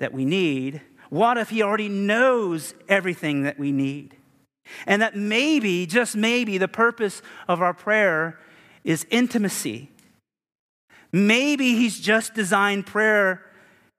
that 0.00 0.12
we 0.12 0.24
need? 0.24 0.80
What 1.10 1.38
if 1.38 1.50
He 1.50 1.62
already 1.62 1.88
knows 1.88 2.74
everything 2.88 3.42
that 3.42 3.58
we 3.58 3.72
need? 3.72 4.16
And 4.86 5.00
that 5.02 5.16
maybe, 5.16 5.86
just 5.86 6.16
maybe, 6.16 6.58
the 6.58 6.68
purpose 6.68 7.22
of 7.48 7.62
our 7.62 7.74
prayer 7.74 8.38
is 8.84 9.06
intimacy. 9.10 9.90
Maybe 11.12 11.76
he's 11.76 11.98
just 11.98 12.34
designed 12.34 12.86
prayer 12.86 13.44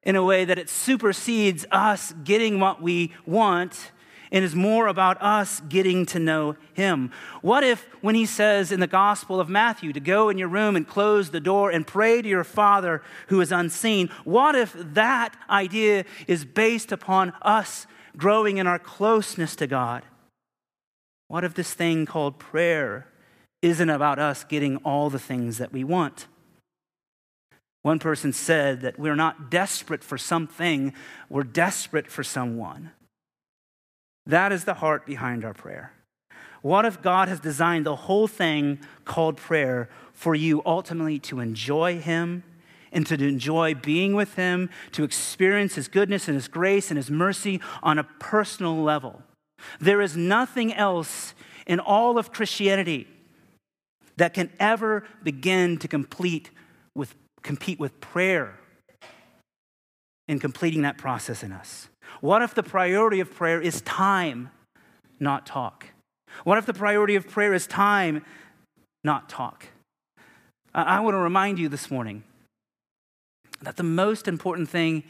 in 0.04 0.16
a 0.16 0.24
way 0.24 0.46
that 0.46 0.58
it 0.58 0.70
supersedes 0.70 1.66
us 1.72 2.14
getting 2.24 2.60
what 2.60 2.82
we 2.82 3.14
want 3.26 3.92
and 4.32 4.44
is 4.44 4.56
more 4.56 4.88
about 4.88 5.22
us 5.22 5.62
getting 5.70 6.06
to 6.08 6.20
know 6.20 6.56
him. 6.74 7.12
What 7.42 7.64
if, 7.64 7.88
when 8.02 8.16
he 8.16 8.26
says 8.26 8.72
in 8.72 8.80
the 8.80 8.88
Gospel 8.88 9.40
of 9.40 9.50
Matthew 9.50 9.94
to 9.94 10.00
go 10.00 10.30
in 10.30 10.38
your 10.38 10.48
room 10.48 10.76
and 10.76 10.88
close 10.88 11.30
the 11.30 11.40
door 11.40 11.70
and 11.70 11.86
pray 11.86 12.22
to 12.22 12.28
your 12.28 12.44
Father 12.44 13.02
who 13.28 13.42
is 13.42 13.52
unseen, 13.52 14.10
what 14.24 14.56
if 14.56 14.74
that 14.76 15.36
idea 15.50 16.06
is 16.28 16.46
based 16.46 16.92
upon 16.92 17.34
us 17.42 17.88
growing 18.16 18.58
in 18.58 18.68
our 18.68 18.80
closeness 18.80 19.56
to 19.58 19.68
God? 19.68 20.04
What 21.28 21.44
if 21.44 21.54
this 21.54 21.74
thing 21.74 22.06
called 22.06 22.40
prayer 22.40 23.08
isn't 23.62 23.90
about 23.90 24.20
us 24.20 24.44
getting 24.44 24.78
all 24.78 25.10
the 25.10 25.20
things 25.20 25.58
that 25.58 25.74
we 25.74 25.84
want. 25.84 26.28
One 27.82 28.00
person 28.00 28.34
said 28.34 28.82
that 28.82 29.00
we're 29.00 29.16
not 29.16 29.50
desperate 29.50 30.04
for 30.04 30.18
something, 30.18 30.94
we're 31.30 31.44
desperate 31.44 32.08
for 32.12 32.24
someone. 32.24 32.92
That 34.28 34.52
is 34.52 34.66
the 34.66 34.76
heart 34.76 35.06
behind 35.06 35.46
our 35.46 35.54
prayer. 35.54 35.94
What 36.62 36.86
if 36.86 37.02
God 37.02 37.30
has 37.30 37.40
designed 37.40 37.86
the 37.86 37.96
whole 37.96 38.28
thing 38.28 38.80
called 39.06 39.38
prayer 39.38 39.90
for 40.12 40.36
you 40.36 40.62
ultimately 40.66 41.18
to 41.20 41.40
enjoy 41.40 42.00
Him 42.00 42.44
and 42.92 43.08
to 43.08 43.16
enjoy 43.16 43.74
being 43.74 44.16
with 44.16 44.36
Him, 44.36 44.70
to 44.92 45.04
experience 45.04 45.76
His 45.76 45.88
goodness 45.88 46.28
and 46.28 46.36
His 46.36 46.50
grace 46.50 46.92
and 46.92 46.98
His 46.98 47.10
mercy 47.10 47.62
on 47.82 47.98
a 47.98 48.04
personal 48.04 48.76
level? 48.76 49.24
There 49.80 50.02
is 50.02 50.18
nothing 50.18 50.74
else 50.74 51.34
in 51.66 51.80
all 51.80 52.18
of 52.18 52.34
Christianity 52.34 53.08
that 54.18 54.34
can 54.34 54.50
ever 54.60 55.06
begin 55.24 55.78
to 55.78 55.88
complete 55.88 56.50
with, 56.96 57.16
compete 57.44 57.80
with 57.80 58.00
prayer 58.02 58.60
in 60.28 60.40
completing 60.40 60.82
that 60.82 60.98
process 60.98 61.44
in 61.44 61.54
us? 61.54 61.88
What 62.22 62.42
if 62.42 62.54
the 62.54 62.64
priority 62.64 63.20
of 63.20 63.34
prayer 63.34 63.62
is 63.62 63.82
time, 63.82 64.50
not 65.20 65.46
talk? 65.46 65.88
What 66.44 66.58
if 66.58 66.66
the 66.66 66.74
priority 66.74 67.16
of 67.16 67.28
prayer 67.28 67.54
is 67.54 67.68
time, 67.68 68.24
not 69.04 69.30
talk? 69.30 69.68
I, 70.74 71.00
want 71.00 71.16
to 71.16 71.20
remind 71.20 71.58
you 71.58 71.70
this 71.70 71.90
morning 71.90 72.24
that 73.62 73.78
the 73.78 73.84
most 73.84 74.28
important 74.28 74.70
thing 74.70 75.04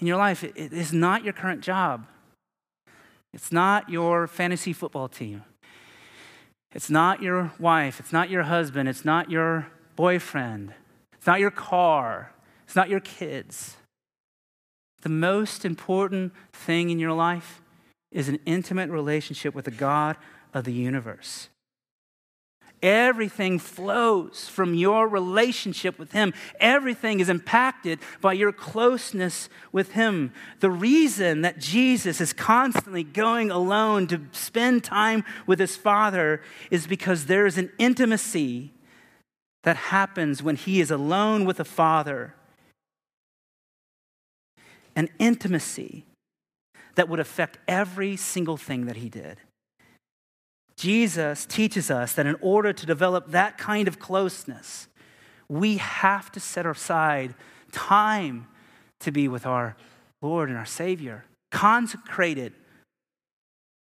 in 0.00 0.06
your 0.06 0.16
life 0.16 0.42
is 0.42 0.92
not 0.92 1.22
your 1.22 1.32
current 1.32 1.60
job. 1.60 2.06
It's 3.32 3.52
not 3.52 3.88
your 3.88 4.26
fantasy 4.26 4.72
football 4.72 5.08
team. 5.08 5.44
It's 6.72 6.90
not 6.90 7.22
your 7.22 7.52
wife, 7.58 8.00
it's 8.00 8.12
not 8.12 8.28
your 8.28 8.42
husband, 8.42 8.88
it's 8.88 9.04
not 9.04 9.30
your 9.30 9.68
boyfriend, 9.94 10.74
it's 11.14 11.26
not 11.26 11.40
your 11.40 11.50
car, 11.50 12.32
it's 12.66 12.76
not 12.76 12.90
your 12.90 13.00
kids. 13.00 13.76
The 15.06 15.10
most 15.10 15.64
important 15.64 16.32
thing 16.52 16.90
in 16.90 16.98
your 16.98 17.12
life 17.12 17.62
is 18.10 18.28
an 18.28 18.40
intimate 18.44 18.90
relationship 18.90 19.54
with 19.54 19.66
the 19.66 19.70
God 19.70 20.16
of 20.52 20.64
the 20.64 20.72
universe. 20.72 21.48
Everything 22.82 23.60
flows 23.60 24.48
from 24.48 24.74
your 24.74 25.06
relationship 25.06 25.96
with 25.96 26.10
Him. 26.10 26.34
Everything 26.58 27.20
is 27.20 27.28
impacted 27.28 28.00
by 28.20 28.32
your 28.32 28.50
closeness 28.50 29.48
with 29.70 29.92
Him. 29.92 30.32
The 30.58 30.72
reason 30.72 31.42
that 31.42 31.60
Jesus 31.60 32.20
is 32.20 32.32
constantly 32.32 33.04
going 33.04 33.52
alone 33.52 34.08
to 34.08 34.22
spend 34.32 34.82
time 34.82 35.24
with 35.46 35.60
His 35.60 35.76
Father 35.76 36.42
is 36.68 36.88
because 36.88 37.26
there 37.26 37.46
is 37.46 37.58
an 37.58 37.70
intimacy 37.78 38.72
that 39.62 39.76
happens 39.76 40.42
when 40.42 40.56
He 40.56 40.80
is 40.80 40.90
alone 40.90 41.44
with 41.44 41.58
the 41.58 41.64
Father. 41.64 42.34
An 44.96 45.08
intimacy 45.20 46.04
that 46.96 47.08
would 47.08 47.20
affect 47.20 47.58
every 47.68 48.16
single 48.16 48.56
thing 48.56 48.86
that 48.86 48.96
He 48.96 49.08
did. 49.08 49.38
Jesus 50.76 51.46
teaches 51.46 51.90
us 51.90 52.12
that 52.14 52.26
in 52.26 52.36
order 52.40 52.72
to 52.72 52.86
develop 52.86 53.30
that 53.30 53.56
kind 53.56 53.86
of 53.86 53.98
closeness, 53.98 54.88
we 55.48 55.76
have 55.76 56.32
to 56.32 56.40
set 56.40 56.66
aside 56.66 57.34
time 57.72 58.48
to 59.00 59.12
be 59.12 59.28
with 59.28 59.46
our 59.46 59.76
Lord 60.20 60.48
and 60.48 60.58
our 60.58 60.66
Savior, 60.66 61.24
consecrated, 61.50 62.52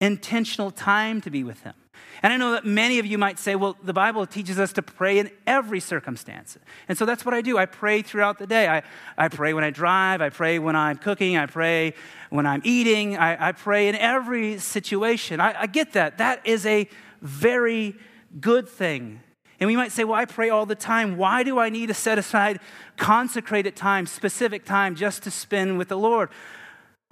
intentional 0.01 0.71
time 0.71 1.21
to 1.21 1.29
be 1.29 1.43
with 1.43 1.61
Him. 1.61 1.73
And 2.21 2.33
I 2.33 2.37
know 2.37 2.51
that 2.51 2.65
many 2.65 2.99
of 2.99 3.05
you 3.05 3.17
might 3.17 3.39
say, 3.39 3.55
well, 3.55 3.77
the 3.81 3.93
Bible 3.93 4.25
teaches 4.25 4.59
us 4.59 4.73
to 4.73 4.81
pray 4.81 5.19
in 5.19 5.31
every 5.47 5.79
circumstance. 5.79 6.57
And 6.87 6.97
so 6.97 7.05
that's 7.05 7.25
what 7.25 7.33
I 7.33 7.41
do. 7.41 7.57
I 7.57 7.65
pray 7.65 8.01
throughout 8.01 8.39
the 8.39 8.47
day. 8.47 8.67
I, 8.67 8.83
I 9.17 9.29
pray 9.29 9.53
when 9.53 9.63
I 9.63 9.69
drive, 9.69 10.21
I 10.21 10.29
pray 10.29 10.59
when 10.59 10.75
I'm 10.75 10.97
cooking, 10.97 11.37
I 11.37 11.45
pray 11.45 11.93
when 12.29 12.45
I'm 12.45 12.61
eating, 12.65 13.15
I, 13.17 13.49
I 13.49 13.51
pray 13.53 13.87
in 13.87 13.95
every 13.95 14.57
situation. 14.57 15.39
I, 15.39 15.61
I 15.61 15.67
get 15.67 15.93
that. 15.93 16.17
That 16.17 16.45
is 16.45 16.65
a 16.65 16.89
very 17.21 17.95
good 18.39 18.67
thing. 18.67 19.21
And 19.59 19.67
we 19.67 19.75
might 19.75 19.91
say, 19.91 20.03
well, 20.03 20.15
I 20.15 20.25
pray 20.25 20.49
all 20.49 20.65
the 20.65 20.75
time. 20.75 21.17
Why 21.17 21.43
do 21.43 21.59
I 21.59 21.69
need 21.69 21.87
to 21.87 21.93
set 21.93 22.17
aside 22.17 22.59
consecrated 22.97 23.75
time, 23.75 24.05
specific 24.05 24.65
time, 24.65 24.95
just 24.95 25.23
to 25.23 25.31
spend 25.31 25.77
with 25.77 25.89
the 25.89 25.97
Lord? 25.97 26.29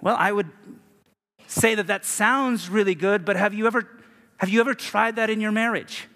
Well, 0.02 0.16
I 0.18 0.32
would 0.32 0.50
say 1.48 1.76
that 1.76 1.88
that 1.88 2.06
sounds 2.06 2.70
really 2.70 2.96
good, 2.96 3.26
but 3.26 3.36
have 3.36 3.54
you 3.54 3.68
ever 3.68 3.88
have 4.38 4.50
you 4.50 4.60
ever 4.60 4.76
tried 4.76 5.16
that 5.16 5.30
in 5.30 5.42
your 5.42 5.52
marriage? 5.52 6.08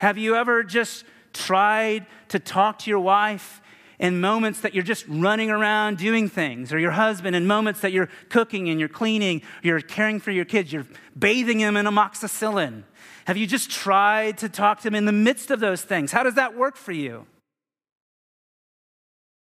Have 0.00 0.16
you 0.16 0.36
ever 0.36 0.64
just 0.64 1.04
tried 1.34 2.06
to 2.28 2.38
talk 2.38 2.78
to 2.80 2.90
your 2.90 3.00
wife 3.00 3.60
in 3.98 4.20
moments 4.20 4.60
that 4.60 4.74
you're 4.74 4.84
just 4.84 5.04
running 5.08 5.50
around 5.50 5.98
doing 5.98 6.28
things, 6.28 6.72
or 6.72 6.78
your 6.78 6.92
husband 6.92 7.34
in 7.34 7.46
moments 7.46 7.80
that 7.80 7.92
you're 7.92 8.08
cooking 8.28 8.70
and 8.70 8.78
you're 8.78 8.88
cleaning, 8.88 9.42
you're 9.62 9.80
caring 9.80 10.20
for 10.20 10.30
your 10.30 10.44
kids, 10.44 10.72
you're 10.72 10.86
bathing 11.18 11.58
them 11.58 11.76
in 11.76 11.84
amoxicillin? 11.84 12.84
Have 13.26 13.36
you 13.36 13.46
just 13.46 13.70
tried 13.70 14.38
to 14.38 14.48
talk 14.48 14.78
to 14.78 14.84
them 14.84 14.94
in 14.94 15.04
the 15.04 15.12
midst 15.12 15.50
of 15.50 15.60
those 15.60 15.82
things? 15.82 16.12
How 16.12 16.22
does 16.22 16.34
that 16.34 16.56
work 16.56 16.76
for 16.76 16.92
you? 16.92 17.26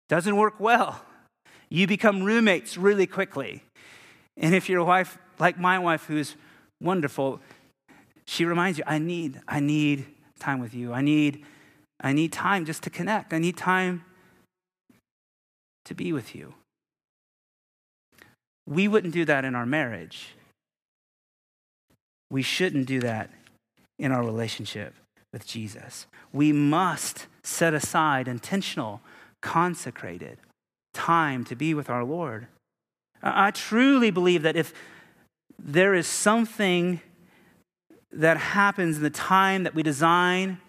Doesn't 0.08 0.36
work 0.36 0.60
well. 0.60 1.04
You 1.70 1.88
become 1.88 2.24
roommates 2.24 2.78
really 2.78 3.08
quickly. 3.08 3.64
And 4.38 4.56
if 4.56 4.70
your 4.70 4.84
wife, 4.84 5.18
like 5.40 5.60
my 5.60 5.80
wife, 5.80 6.06
who's 6.06 6.36
wonderful, 6.82 7.40
she 8.26 8.46
reminds 8.46 8.78
you, 8.78 8.84
I 8.88 8.98
need, 8.98 9.42
I 9.48 9.60
need 9.60 10.06
time 10.40 10.60
with 10.60 10.74
you. 10.74 10.94
I 10.94 11.02
need, 11.02 11.46
I 12.02 12.14
need 12.14 12.32
time 12.32 12.66
just 12.66 12.84
to 12.84 12.90
connect. 12.90 13.34
I 13.34 13.40
need 13.40 13.58
time 13.58 14.04
to 15.86 15.94
be 15.94 16.14
with 16.14 16.34
you. 16.36 16.54
We 18.66 18.88
wouldn't 18.88 19.14
do 19.14 19.26
that 19.26 19.46
in 19.46 19.56
our 19.56 19.66
marriage. 19.66 20.36
We 22.30 22.42
shouldn't 22.42 22.88
do 22.88 23.00
that 23.02 23.30
in 24.00 24.12
our 24.12 24.24
relationship 24.24 24.96
with 25.32 25.46
Jesus. 25.46 26.08
We 26.32 26.52
must 26.52 27.28
set 27.44 27.74
aside 27.74 28.28
intentional, 28.28 29.02
consecrated 29.42 30.38
time 30.94 31.44
to 31.46 31.56
be 31.56 31.74
with 31.74 31.90
our 31.90 32.04
Lord. 32.04 32.48
I 33.24 33.52
truly 33.52 34.12
believe 34.12 34.44
that 34.44 34.58
if 34.58 34.74
there 35.58 35.94
is 35.94 36.08
something 36.08 37.00
that 38.12 38.38
happens 38.38 38.98
in 38.98 39.04
the 39.04 39.10
time 39.10 39.64
that 39.64 39.74
we 39.74 39.82
design 39.82 40.60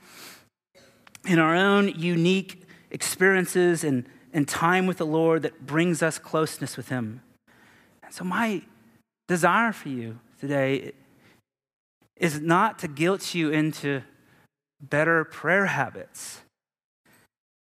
in 1.27 1.39
our 1.39 1.55
own 1.55 1.89
unique 1.89 2.63
experiences 2.91 3.83
and, 3.83 4.07
and 4.33 4.47
time 4.47 4.87
with 4.87 4.99
the 4.99 5.07
Lord 5.07 5.43
that 5.43 5.67
brings 5.67 6.03
us 6.03 6.19
closeness 6.19 6.77
with 6.77 6.89
Him. 6.89 7.23
And 8.03 8.15
so, 8.15 8.25
my 8.25 8.63
desire 9.27 9.73
for 9.73 9.89
you 9.89 10.21
today 10.41 10.93
is 12.17 12.41
not 12.41 12.79
to 12.79 12.89
guilt 12.89 13.35
you 13.35 13.51
into 13.51 14.03
better 14.81 15.25
prayer 15.25 15.67
habits, 15.67 16.41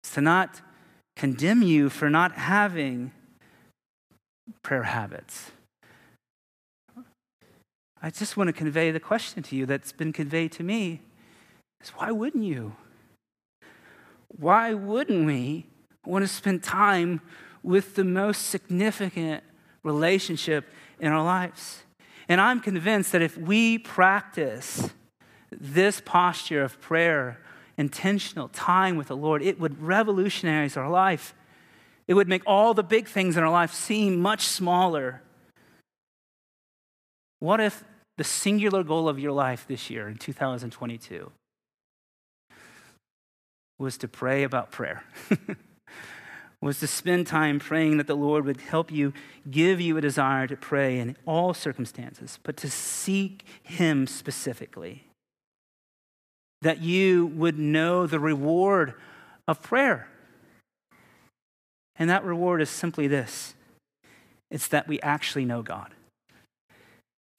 it's 0.03 0.15
to 0.15 0.21
not 0.21 0.61
condemn 1.17 1.63
you 1.63 1.89
for 1.89 2.11
not 2.11 2.33
having 2.33 3.13
prayer 4.63 4.83
habits. 4.85 5.51
I 8.03 8.11
just 8.11 8.37
want 8.37 8.49
to 8.49 8.53
convey 8.53 8.91
the 8.91 9.01
question 9.01 9.43
to 9.45 9.57
you 9.57 9.65
that's 9.65 9.93
been 9.93 10.13
conveyed 10.13 10.53
to 10.53 10.63
me 10.63 11.01
is 11.83 11.91
why 11.91 12.11
wouldn't 12.11 12.45
you? 12.45 12.77
Why 14.29 14.75
wouldn't 14.75 15.25
we 15.25 15.67
want 16.05 16.23
to 16.23 16.29
spend 16.29 16.63
time 16.63 17.21
with 17.63 17.95
the 17.95 18.05
most 18.05 18.49
significant 18.49 19.43
relationship 19.83 20.67
in 21.01 21.13
our 21.13 21.25
lives? 21.25 21.85
And 22.29 22.41
I'm 22.41 22.61
convinced 22.61 23.13
that 23.13 23.23
if 23.23 23.39
we 23.39 23.79
practice 23.79 24.91
this 25.51 26.03
posture 26.05 26.63
of 26.63 26.81
prayer, 26.81 27.41
intentional 27.77 28.49
time 28.49 28.97
with 28.97 29.09
the 29.09 29.17
Lord, 29.17 29.43
it 29.43 29.59
would 29.59 29.81
revolutionize 29.81 30.77
our 30.77 30.91
life. 30.91 31.35
It 32.07 32.15
would 32.15 32.29
make 32.29 32.43
all 32.47 32.75
the 32.75 32.83
big 32.83 33.07
things 33.07 33.37
in 33.37 33.43
our 33.43 33.51
life 33.51 33.73
seem 33.73 34.21
much 34.21 34.43
smaller. 34.47 35.23
What 37.39 37.61
if 37.61 37.85
the 38.17 38.25
singular 38.25 38.85
goal 38.85 39.09
of 39.09 39.19
your 39.19 39.33
life 39.33 39.67
this 39.67 39.91
year 39.91 40.09
in 40.09 40.17
2022 40.17 41.33
was 43.79 43.99
to 43.99 44.09
pray 44.09 44.43
about 44.43 44.71
prayer? 44.71 45.05
was 46.65 46.81
to 46.81 46.87
spend 46.87 47.27
time 47.27 47.59
praying 47.59 47.99
that 47.99 48.07
the 48.07 48.17
Lord 48.17 48.47
would 48.47 48.59
help 48.63 48.91
you, 48.91 49.13
give 49.51 49.83
you 49.83 49.99
a 49.99 50.01
desire 50.01 50.47
to 50.47 50.57
pray 50.57 50.99
in 50.99 51.15
all 51.27 51.53
circumstances, 51.53 52.39
but 52.43 52.57
to 52.57 52.71
seek 52.71 53.45
Him 53.63 54.07
specifically. 54.07 55.05
That 56.63 56.81
you 56.81 57.27
would 57.27 57.59
know 57.59 58.07
the 58.07 58.19
reward 58.19 58.95
of 59.47 59.63
prayer. 59.63 60.09
And 61.97 62.11
that 62.11 62.25
reward 62.25 62.61
is 62.61 62.71
simply 62.71 63.07
this 63.07 63.55
it's 64.51 64.69
that 64.69 64.87
we 64.87 65.01
actually 65.01 65.45
know 65.45 65.63
God. 65.63 65.93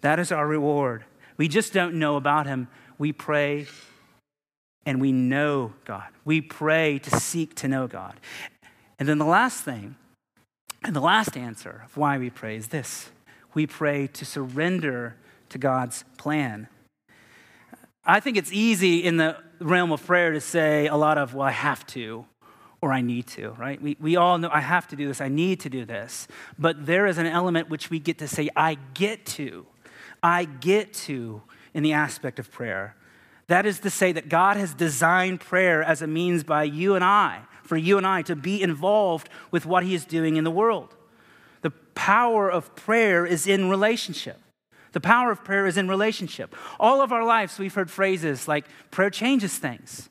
That 0.02 0.20
is 0.20 0.32
our 0.32 0.48
reward. 0.48 1.06
We 1.38 1.48
just 1.48 1.74
don't 1.74 1.96
know 1.96 2.16
about 2.16 2.46
Him. 2.46 2.68
We 2.98 3.12
pray 3.12 3.68
and 4.86 5.02
we 5.02 5.12
know 5.12 5.74
God. 5.86 6.08
We 6.24 6.42
pray 6.42 7.00
to 7.00 7.20
seek 7.20 7.56
to 7.56 7.68
know 7.68 7.88
God. 7.88 8.20
And 9.00 9.10
then 9.10 9.18
the 9.18 9.26
last 9.26 9.64
thing, 9.64 9.96
and 10.84 10.96
the 10.96 11.02
last 11.02 11.36
answer 11.36 11.82
of 11.86 11.98
why 11.98 12.18
we 12.18 12.30
pray 12.30 12.56
is 12.56 12.68
this 12.68 13.10
we 13.54 13.66
pray 13.66 14.08
to 14.08 14.26
surrender 14.26 15.16
to 15.50 15.58
God's 15.58 16.04
plan. 16.18 16.68
I 18.06 18.20
think 18.20 18.38
it's 18.38 18.52
easy 18.52 19.04
in 19.04 19.18
the 19.18 19.38
realm 19.60 19.92
of 19.92 20.06
prayer 20.06 20.32
to 20.32 20.42
say 20.42 20.88
a 20.88 20.96
lot 20.96 21.18
of, 21.18 21.34
well, 21.34 21.48
I 21.48 21.52
have 21.52 21.88
to 21.88 22.26
or 22.86 22.94
I 22.94 23.02
need 23.02 23.26
to, 23.30 23.50
right? 23.58 23.82
We, 23.82 23.98
we 24.00 24.16
all 24.16 24.38
know 24.38 24.48
I 24.54 24.60
have 24.60 24.88
to 24.90 24.96
do 24.96 25.08
this, 25.08 25.20
I 25.20 25.28
need 25.28 25.60
to 25.62 25.72
do 25.72 25.86
this. 25.86 26.28
But 26.60 26.86
there 26.86 27.08
is 27.08 27.18
an 27.18 27.26
element 27.26 27.68
which 27.68 27.90
we 27.90 27.98
get 27.98 28.20
to 28.20 28.28
say, 28.28 28.48
I 28.56 28.78
get 28.94 29.26
to. 29.26 29.66
I 30.22 30.46
get 30.46 30.94
to 30.94 31.42
in 31.74 31.82
the 31.82 31.94
aspect 31.94 32.38
of 32.38 32.52
prayer. 32.52 32.96
That 33.48 33.66
is 33.66 33.80
to 33.80 33.90
say 33.90 34.12
that 34.12 34.30
God 34.30 34.56
has 34.56 34.76
designed 34.76 35.40
prayer 35.40 35.82
as 35.82 36.04
a 36.04 36.08
means 36.08 36.44
by 36.44 36.66
you 36.66 36.94
and 36.94 37.04
I 37.04 37.42
for 37.64 37.76
you 37.76 37.98
and 37.98 38.06
I 38.06 38.22
to 38.22 38.36
be 38.36 38.62
involved 38.62 39.30
with 39.50 39.66
what 39.66 39.84
He 39.84 39.96
is 39.96 40.06
doing 40.06 40.36
in 40.36 40.44
the 40.44 40.52
world. 40.52 40.96
The 41.64 41.72
power 41.96 42.52
of 42.52 42.76
prayer 42.76 43.26
is 43.26 43.48
in 43.48 43.68
relationship. 43.68 44.40
The 44.92 45.02
power 45.02 45.32
of 45.32 45.44
prayer 45.44 45.66
is 45.66 45.76
in 45.76 45.88
relationship. 45.88 46.56
All 46.80 47.02
of 47.02 47.12
our 47.12 47.26
lives, 47.26 47.58
we've 47.58 47.74
heard 47.74 47.90
phrases 47.90 48.48
like 48.48 48.68
prayer 48.92 49.10
changes 49.10 49.58
things. 49.58 50.08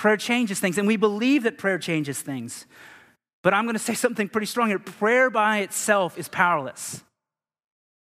Prayer 0.00 0.16
changes 0.16 0.58
things. 0.58 0.78
And 0.78 0.88
we 0.88 0.96
believe 0.96 1.42
that 1.42 1.58
prayer 1.58 1.78
changes 1.78 2.22
things. 2.22 2.64
But 3.42 3.52
I'm 3.52 3.64
going 3.64 3.74
to 3.74 3.78
say 3.78 3.92
something 3.92 4.30
pretty 4.30 4.46
strong 4.46 4.68
here. 4.68 4.78
Prayer 4.78 5.28
by 5.28 5.58
itself 5.58 6.16
is 6.16 6.26
powerless. 6.26 7.04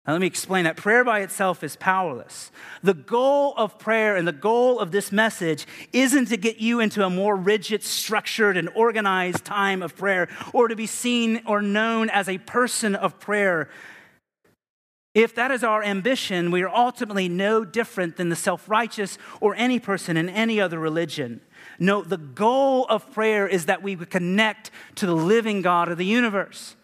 Now, 0.05 0.15
let 0.15 0.21
me 0.21 0.27
explain 0.27 0.65
that. 0.65 0.77
Prayer 0.77 1.05
by 1.05 1.21
itself 1.21 1.63
is 1.63 1.77
powerless. 1.77 2.51
The 2.83 2.95
goal 2.95 3.55
of 3.57 3.79
prayer 3.79 4.17
and 4.17 4.27
the 4.27 4.33
goal 4.33 4.81
of 4.81 4.91
this 4.91 5.13
message 5.13 5.69
isn't 5.93 6.27
to 6.27 6.37
get 6.37 6.57
you 6.57 6.81
into 6.81 7.05
a 7.05 7.11
more 7.11 7.37
rigid, 7.37 7.85
structured, 7.85 8.57
and 8.57 8.69
organized 8.75 9.45
time 9.45 9.81
of 9.81 9.95
prayer 9.95 10.29
or 10.53 10.67
to 10.67 10.75
be 10.75 10.87
seen 10.87 11.43
or 11.47 11.63
known 11.63 12.11
as 12.11 12.29
a 12.29 12.39
person 12.39 12.97
of 12.97 13.21
prayer. 13.21 13.71
If 15.15 15.37
that 15.37 15.53
is 15.53 15.63
our 15.63 15.81
ambition, 15.85 16.51
we 16.51 16.63
are 16.63 16.69
ultimately 16.69 17.29
no 17.29 17.65
different 17.65 18.17
than 18.17 18.31
the 18.31 18.37
self 18.37 18.69
righteous 18.69 19.17
or 19.41 19.55
any 19.55 19.79
person 19.79 20.17
in 20.17 20.29
any 20.29 20.61
other 20.61 20.81
religion. 20.81 21.41
No, 21.79 22.03
the 22.03 22.17
goal 22.17 22.87
of 22.89 23.13
prayer 23.13 23.47
is 23.47 23.67
that 23.67 23.83
we 23.83 23.97
connect 23.97 24.71
to 24.97 25.07
the 25.07 25.15
living 25.15 25.63
God 25.63 25.89
of 25.89 25.99
the 25.99 26.07
universe. 26.07 26.77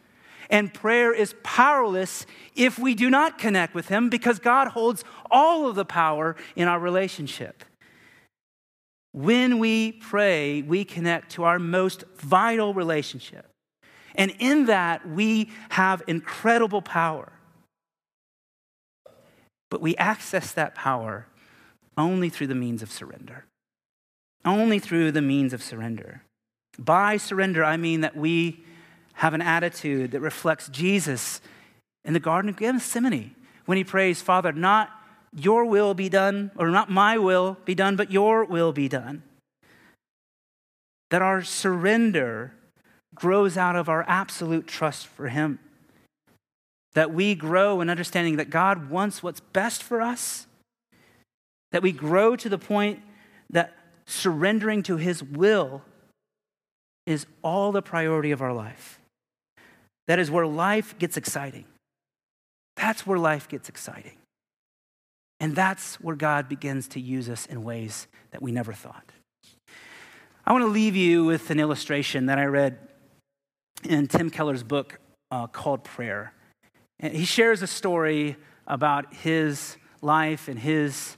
And 0.50 0.74
prayer 0.74 1.14
is 1.14 1.34
powerless 1.44 2.26
if 2.56 2.78
we 2.78 2.94
do 2.94 3.08
not 3.08 3.38
connect 3.38 3.74
with 3.74 3.88
Him 3.88 4.10
because 4.10 4.40
God 4.40 4.68
holds 4.68 5.04
all 5.30 5.68
of 5.68 5.76
the 5.76 5.84
power 5.84 6.34
in 6.56 6.66
our 6.66 6.80
relationship. 6.80 7.64
When 9.12 9.58
we 9.58 9.92
pray, 9.92 10.62
we 10.62 10.84
connect 10.84 11.32
to 11.32 11.44
our 11.44 11.58
most 11.58 12.04
vital 12.16 12.74
relationship. 12.74 13.46
And 14.14 14.34
in 14.38 14.66
that, 14.66 15.08
we 15.08 15.50
have 15.70 16.02
incredible 16.08 16.82
power. 16.82 17.32
But 19.70 19.80
we 19.80 19.96
access 19.96 20.52
that 20.52 20.74
power 20.74 21.26
only 21.96 22.28
through 22.28 22.48
the 22.48 22.54
means 22.56 22.82
of 22.82 22.90
surrender. 22.90 23.44
Only 24.44 24.78
through 24.78 25.12
the 25.12 25.22
means 25.22 25.52
of 25.52 25.62
surrender. 25.62 26.22
By 26.78 27.16
surrender, 27.16 27.62
I 27.64 27.76
mean 27.76 28.00
that 28.00 28.16
we 28.16 28.64
have 29.14 29.34
an 29.34 29.42
attitude 29.42 30.12
that 30.12 30.20
reflects 30.20 30.68
Jesus 30.68 31.40
in 32.04 32.14
the 32.14 32.20
Garden 32.20 32.48
of 32.48 32.56
Gethsemane 32.56 33.34
when 33.66 33.76
he 33.76 33.84
prays, 33.84 34.22
Father, 34.22 34.52
not 34.52 34.90
your 35.36 35.64
will 35.64 35.94
be 35.94 36.08
done, 36.08 36.50
or 36.56 36.70
not 36.70 36.90
my 36.90 37.18
will 37.18 37.58
be 37.64 37.74
done, 37.74 37.96
but 37.96 38.10
your 38.10 38.44
will 38.44 38.72
be 38.72 38.88
done. 38.88 39.22
That 41.10 41.22
our 41.22 41.42
surrender 41.42 42.54
grows 43.14 43.56
out 43.56 43.76
of 43.76 43.88
our 43.88 44.04
absolute 44.08 44.66
trust 44.66 45.06
for 45.06 45.28
him. 45.28 45.58
That 46.94 47.12
we 47.12 47.34
grow 47.34 47.80
in 47.80 47.90
understanding 47.90 48.36
that 48.36 48.50
God 48.50 48.90
wants 48.90 49.22
what's 49.22 49.40
best 49.40 49.82
for 49.82 50.00
us. 50.00 50.46
That 51.72 51.82
we 51.82 51.92
grow 51.92 52.36
to 52.36 52.48
the 52.48 52.58
point 52.58 53.00
that 53.50 53.76
surrendering 54.10 54.82
to 54.84 54.96
his 54.96 55.22
will 55.22 55.82
is 57.06 57.26
all 57.42 57.72
the 57.72 57.82
priority 57.82 58.30
of 58.30 58.42
our 58.42 58.52
life. 58.52 59.00
That 60.06 60.18
is 60.18 60.30
where 60.30 60.46
life 60.46 60.98
gets 60.98 61.16
exciting. 61.16 61.64
That's 62.76 63.06
where 63.06 63.18
life 63.18 63.48
gets 63.48 63.68
exciting. 63.68 64.16
And 65.38 65.54
that's 65.54 65.96
where 66.00 66.16
God 66.16 66.48
begins 66.48 66.88
to 66.88 67.00
use 67.00 67.30
us 67.30 67.46
in 67.46 67.62
ways 67.62 68.08
that 68.32 68.42
we 68.42 68.52
never 68.52 68.72
thought. 68.72 69.12
I 70.46 70.52
want 70.52 70.64
to 70.64 70.70
leave 70.70 70.96
you 70.96 71.24
with 71.24 71.50
an 71.50 71.60
illustration 71.60 72.26
that 72.26 72.38
I 72.38 72.44
read 72.44 72.78
in 73.84 74.06
Tim 74.08 74.30
Keller's 74.30 74.62
book 74.62 74.98
uh, 75.30 75.46
called 75.46 75.84
Prayer. 75.84 76.32
And 76.98 77.14
he 77.14 77.24
shares 77.24 77.62
a 77.62 77.66
story 77.66 78.36
about 78.66 79.14
his 79.14 79.76
life 80.02 80.48
and 80.48 80.58
his 80.58 81.16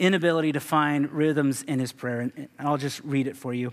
inability 0.00 0.52
to 0.52 0.60
find 0.60 1.12
rhythms 1.12 1.62
in 1.62 1.78
his 1.78 1.92
prayer. 1.92 2.20
And 2.20 2.48
I'll 2.58 2.78
just 2.78 3.00
read 3.04 3.28
it 3.28 3.36
for 3.36 3.54
you. 3.54 3.72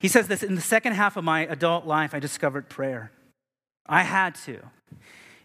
He 0.00 0.08
says 0.08 0.28
this 0.28 0.42
In 0.42 0.54
the 0.54 0.60
second 0.60 0.92
half 0.92 1.16
of 1.16 1.24
my 1.24 1.46
adult 1.46 1.86
life, 1.86 2.12
I 2.12 2.18
discovered 2.18 2.68
prayer. 2.68 3.10
I 3.86 4.02
had 4.02 4.34
to. 4.46 4.60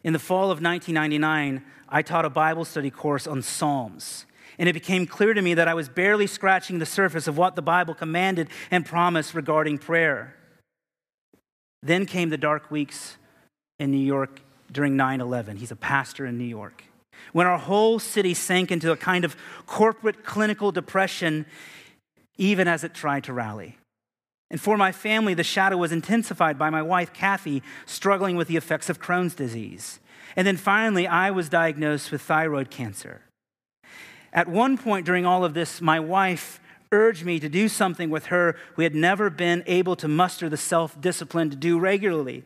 In 0.03 0.13
the 0.13 0.19
fall 0.19 0.51
of 0.51 0.61
1999, 0.61 1.63
I 1.87 2.01
taught 2.01 2.25
a 2.25 2.29
Bible 2.29 2.65
study 2.65 2.89
course 2.89 3.27
on 3.27 3.41
Psalms. 3.41 4.25
And 4.57 4.67
it 4.67 4.73
became 4.73 5.05
clear 5.05 5.33
to 5.33 5.41
me 5.41 5.53
that 5.53 5.67
I 5.67 5.73
was 5.73 5.87
barely 5.89 6.27
scratching 6.27 6.79
the 6.79 6.85
surface 6.85 7.27
of 7.27 7.37
what 7.37 7.55
the 7.55 7.61
Bible 7.61 7.93
commanded 7.93 8.49
and 8.69 8.85
promised 8.85 9.33
regarding 9.33 9.77
prayer. 9.77 10.35
Then 11.81 12.05
came 12.05 12.29
the 12.29 12.37
dark 12.37 12.69
weeks 12.69 13.17
in 13.79 13.91
New 13.91 13.97
York 13.97 14.41
during 14.71 14.95
9 14.95 15.21
11. 15.21 15.57
He's 15.57 15.71
a 15.71 15.75
pastor 15.75 16.25
in 16.25 16.37
New 16.37 16.45
York. 16.45 16.83
When 17.33 17.47
our 17.47 17.57
whole 17.57 17.99
city 17.99 18.33
sank 18.33 18.71
into 18.71 18.91
a 18.91 18.97
kind 18.97 19.25
of 19.25 19.35
corporate 19.65 20.23
clinical 20.23 20.71
depression, 20.71 21.45
even 22.37 22.67
as 22.67 22.83
it 22.83 22.93
tried 22.93 23.23
to 23.25 23.33
rally. 23.33 23.77
And 24.49 24.59
for 24.59 24.75
my 24.75 24.91
family, 24.91 25.33
the 25.33 25.43
shadow 25.43 25.77
was 25.77 25.93
intensified 25.93 26.59
by 26.59 26.69
my 26.69 26.81
wife, 26.81 27.13
Kathy, 27.13 27.63
struggling 27.85 28.35
with 28.35 28.49
the 28.49 28.57
effects 28.57 28.89
of 28.89 28.99
Crohn's 28.99 29.33
disease. 29.33 29.99
And 30.35 30.45
then 30.45 30.57
finally, 30.57 31.07
I 31.07 31.31
was 31.31 31.49
diagnosed 31.49 32.11
with 32.11 32.21
thyroid 32.21 32.69
cancer. 32.69 33.21
At 34.33 34.47
one 34.47 34.77
point 34.77 35.05
during 35.05 35.25
all 35.25 35.45
of 35.45 35.53
this, 35.53 35.81
my 35.81 35.99
wife 35.99 36.59
urged 36.91 37.25
me 37.25 37.39
to 37.39 37.47
do 37.47 37.69
something 37.69 38.09
with 38.09 38.27
her 38.27 38.57
we 38.75 38.83
had 38.83 38.95
never 38.95 39.29
been 39.29 39.63
able 39.65 39.95
to 39.95 40.07
muster 40.07 40.49
the 40.49 40.57
self 40.57 40.99
discipline 40.99 41.49
to 41.49 41.55
do 41.55 41.79
regularly. 41.79 42.43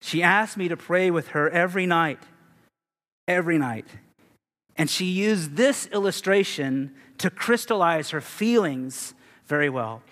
She 0.00 0.22
asked 0.22 0.56
me 0.56 0.68
to 0.68 0.76
pray 0.76 1.10
with 1.10 1.28
her 1.28 1.50
every 1.50 1.86
night, 1.86 2.20
every 3.28 3.58
night. 3.58 3.86
And 4.76 4.90
she 4.90 5.06
used 5.06 5.56
this 5.56 5.86
illustration 5.86 6.94
to 7.18 7.30
crystallize 7.30 8.10
her 8.10 8.20
feelings 8.20 9.14
very 9.46 9.70
well. 9.70 10.02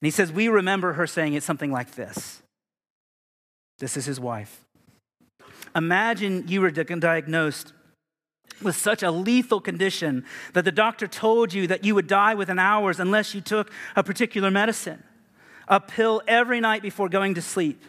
And 0.00 0.06
he 0.06 0.10
says, 0.10 0.30
We 0.30 0.48
remember 0.48 0.92
her 0.94 1.06
saying 1.06 1.34
it 1.34 1.42
something 1.42 1.72
like 1.72 1.92
this. 1.92 2.42
This 3.78 3.96
is 3.96 4.04
his 4.04 4.20
wife. 4.20 4.64
Imagine 5.74 6.46
you 6.48 6.60
were 6.60 6.70
diagnosed 6.70 7.72
with 8.62 8.76
such 8.76 9.02
a 9.02 9.10
lethal 9.10 9.60
condition 9.60 10.24
that 10.52 10.64
the 10.64 10.72
doctor 10.72 11.06
told 11.06 11.52
you 11.52 11.66
that 11.68 11.84
you 11.84 11.94
would 11.94 12.06
die 12.06 12.34
within 12.34 12.58
hours 12.58 12.98
unless 12.98 13.34
you 13.34 13.40
took 13.40 13.70
a 13.94 14.02
particular 14.02 14.50
medicine, 14.50 15.02
a 15.68 15.78
pill 15.78 16.22
every 16.26 16.60
night 16.60 16.82
before 16.82 17.08
going 17.08 17.34
to 17.34 17.42
sleep. 17.42 17.82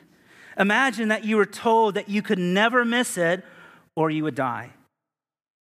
Imagine 0.58 1.08
that 1.08 1.24
you 1.24 1.38
were 1.38 1.46
told 1.46 1.96
that 1.96 2.10
you 2.10 2.22
could 2.22 2.38
never 2.38 2.86
miss 2.86 3.18
it 3.18 3.44
or 3.96 4.10
you 4.10 4.24
would 4.24 4.36
die. 4.36 4.72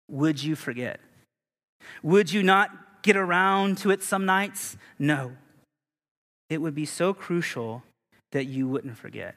Would 0.10 0.44
you 0.44 0.56
forget? 0.56 1.00
Would 2.04 2.32
you 2.32 2.44
not 2.44 3.02
get 3.02 3.16
around 3.16 3.78
to 3.80 3.92
it 3.92 4.04
some 4.04 4.26
nights? 4.26 4.78
No. 5.00 5.34
It 6.50 6.60
would 6.60 6.76
be 6.76 6.86
so 6.86 7.14
crucial 7.14 7.84
that 8.32 8.46
you 8.46 8.68
wouldn't 8.68 8.98
forget 8.98 9.36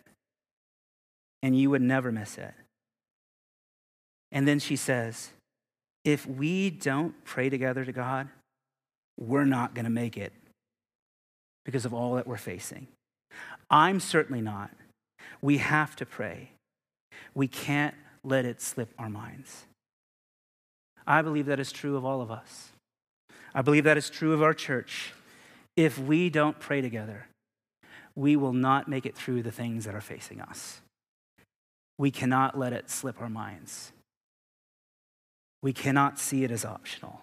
and 1.42 1.58
you 1.58 1.70
would 1.70 1.82
never 1.82 2.10
miss 2.10 2.36
it. 2.36 2.52
And 4.32 4.46
then 4.46 4.58
she 4.58 4.76
says, 4.76 5.30
if 6.04 6.26
we 6.26 6.70
don't 6.70 7.24
pray 7.24 7.48
together 7.48 7.84
to 7.84 7.92
God, 7.92 8.28
we're 9.18 9.44
not 9.44 9.74
going 9.74 9.84
to 9.84 9.90
make 9.90 10.16
it 10.16 10.32
because 11.64 11.84
of 11.84 11.94
all 11.94 12.14
that 12.14 12.26
we're 12.26 12.36
facing. 12.36 12.86
I'm 13.70 14.00
certainly 14.00 14.40
not. 14.40 14.70
We 15.42 15.58
have 15.58 15.96
to 15.96 16.06
pray. 16.06 16.50
We 17.34 17.48
can't 17.48 17.94
let 18.28 18.44
it 18.44 18.60
slip 18.60 18.92
our 18.98 19.08
minds. 19.08 19.64
I 21.06 21.22
believe 21.22 21.46
that 21.46 21.58
is 21.58 21.72
true 21.72 21.96
of 21.96 22.04
all 22.04 22.20
of 22.20 22.30
us. 22.30 22.68
I 23.54 23.62
believe 23.62 23.84
that 23.84 23.96
is 23.96 24.10
true 24.10 24.34
of 24.34 24.42
our 24.42 24.52
church. 24.52 25.12
If 25.76 25.98
we 25.98 26.28
don't 26.28 26.58
pray 26.58 26.80
together, 26.80 27.26
we 28.14 28.36
will 28.36 28.52
not 28.52 28.88
make 28.88 29.06
it 29.06 29.16
through 29.16 29.42
the 29.42 29.52
things 29.52 29.84
that 29.84 29.94
are 29.94 30.00
facing 30.00 30.40
us. 30.40 30.80
We 31.96 32.10
cannot 32.10 32.58
let 32.58 32.72
it 32.72 32.90
slip 32.90 33.20
our 33.20 33.30
minds. 33.30 33.92
We 35.62 35.72
cannot 35.72 36.18
see 36.18 36.44
it 36.44 36.50
as 36.50 36.64
optional. 36.64 37.22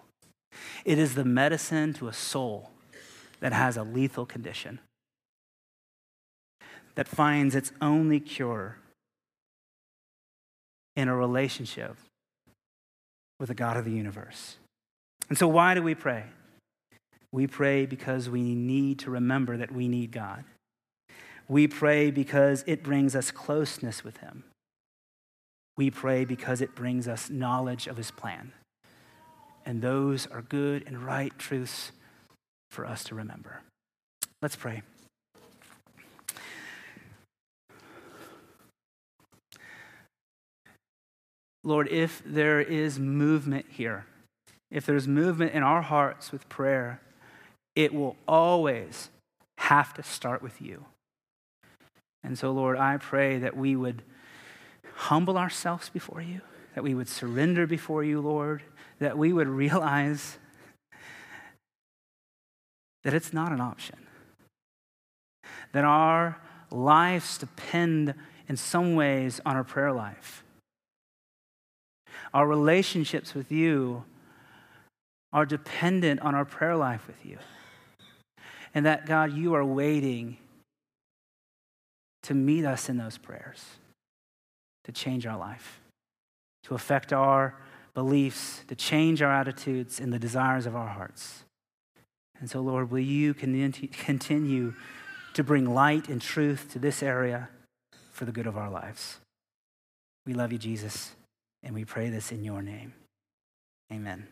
It 0.84 0.98
is 0.98 1.14
the 1.14 1.24
medicine 1.24 1.92
to 1.94 2.08
a 2.08 2.12
soul 2.12 2.70
that 3.40 3.52
has 3.52 3.76
a 3.76 3.82
lethal 3.82 4.26
condition, 4.26 4.80
that 6.94 7.06
finds 7.06 7.54
its 7.54 7.72
only 7.80 8.18
cure 8.18 8.78
in 10.96 11.08
a 11.08 11.14
relationship 11.14 11.96
with 13.38 13.48
the 13.48 13.54
God 13.54 13.76
of 13.76 13.84
the 13.84 13.92
universe. 13.92 14.56
And 15.28 15.36
so, 15.36 15.46
why 15.46 15.74
do 15.74 15.82
we 15.82 15.94
pray? 15.94 16.24
We 17.32 17.46
pray 17.46 17.86
because 17.86 18.30
we 18.30 18.54
need 18.54 18.98
to 19.00 19.10
remember 19.10 19.56
that 19.56 19.72
we 19.72 19.88
need 19.88 20.10
God. 20.10 20.44
We 21.48 21.68
pray 21.68 22.10
because 22.10 22.64
it 22.66 22.82
brings 22.82 23.14
us 23.14 23.30
closeness 23.30 24.02
with 24.02 24.16
Him. 24.18 24.44
We 25.76 25.90
pray 25.90 26.24
because 26.24 26.60
it 26.60 26.74
brings 26.74 27.06
us 27.06 27.28
knowledge 27.28 27.86
of 27.86 27.96
his 27.96 28.10
plan. 28.10 28.52
And 29.64 29.82
those 29.82 30.26
are 30.28 30.42
good 30.42 30.84
and 30.86 31.02
right 31.02 31.36
truths 31.38 31.92
for 32.70 32.86
us 32.86 33.04
to 33.04 33.14
remember. 33.14 33.60
Let's 34.40 34.56
pray. 34.56 34.82
Lord, 41.66 41.88
if 41.88 42.22
there 42.24 42.60
is 42.60 43.00
movement 43.00 43.66
here, 43.68 44.06
if 44.70 44.86
there's 44.86 45.08
movement 45.08 45.52
in 45.52 45.64
our 45.64 45.82
hearts 45.82 46.30
with 46.30 46.48
prayer, 46.48 47.00
it 47.74 47.92
will 47.92 48.14
always 48.28 49.10
have 49.58 49.92
to 49.94 50.04
start 50.04 50.42
with 50.42 50.62
you. 50.62 50.84
And 52.22 52.38
so, 52.38 52.52
Lord, 52.52 52.78
I 52.78 52.98
pray 52.98 53.38
that 53.38 53.56
we 53.56 53.74
would 53.74 54.02
humble 54.94 55.36
ourselves 55.36 55.88
before 55.88 56.22
you, 56.22 56.40
that 56.76 56.84
we 56.84 56.94
would 56.94 57.08
surrender 57.08 57.66
before 57.66 58.04
you, 58.04 58.20
Lord, 58.20 58.62
that 59.00 59.18
we 59.18 59.32
would 59.32 59.48
realize 59.64 60.38
that 63.02 63.12
it's 63.12 63.32
not 63.32 63.50
an 63.50 63.60
option, 63.60 63.98
that 65.72 65.82
our 65.82 66.40
lives 66.70 67.38
depend 67.38 68.14
in 68.48 68.56
some 68.56 68.94
ways 68.94 69.40
on 69.44 69.56
our 69.56 69.64
prayer 69.64 69.92
life. 69.92 70.44
Our 72.36 72.46
relationships 72.46 73.34
with 73.34 73.50
you 73.50 74.04
are 75.32 75.46
dependent 75.46 76.20
on 76.20 76.34
our 76.34 76.44
prayer 76.44 76.76
life 76.76 77.06
with 77.06 77.24
you. 77.24 77.38
And 78.74 78.84
that, 78.84 79.06
God, 79.06 79.32
you 79.32 79.54
are 79.54 79.64
waiting 79.64 80.36
to 82.24 82.34
meet 82.34 82.66
us 82.66 82.90
in 82.90 82.98
those 82.98 83.16
prayers 83.16 83.64
to 84.84 84.92
change 84.92 85.26
our 85.26 85.38
life, 85.38 85.80
to 86.64 86.74
affect 86.74 87.10
our 87.10 87.54
beliefs, 87.94 88.60
to 88.68 88.74
change 88.74 89.22
our 89.22 89.32
attitudes 89.32 89.98
and 89.98 90.12
the 90.12 90.18
desires 90.18 90.66
of 90.66 90.76
our 90.76 90.88
hearts. 90.88 91.44
And 92.38 92.50
so, 92.50 92.60
Lord, 92.60 92.90
will 92.90 92.98
you 92.98 93.32
continue 93.32 94.74
to 95.32 95.42
bring 95.42 95.72
light 95.72 96.10
and 96.10 96.20
truth 96.20 96.70
to 96.72 96.78
this 96.78 97.02
area 97.02 97.48
for 98.12 98.26
the 98.26 98.32
good 98.32 98.46
of 98.46 98.58
our 98.58 98.68
lives? 98.68 99.20
We 100.26 100.34
love 100.34 100.52
you, 100.52 100.58
Jesus, 100.58 101.15
and 101.66 101.74
we 101.74 101.84
pray 101.84 102.08
this 102.08 102.30
in 102.30 102.44
your 102.44 102.62
name. 102.62 102.94
Amen. 103.92 104.28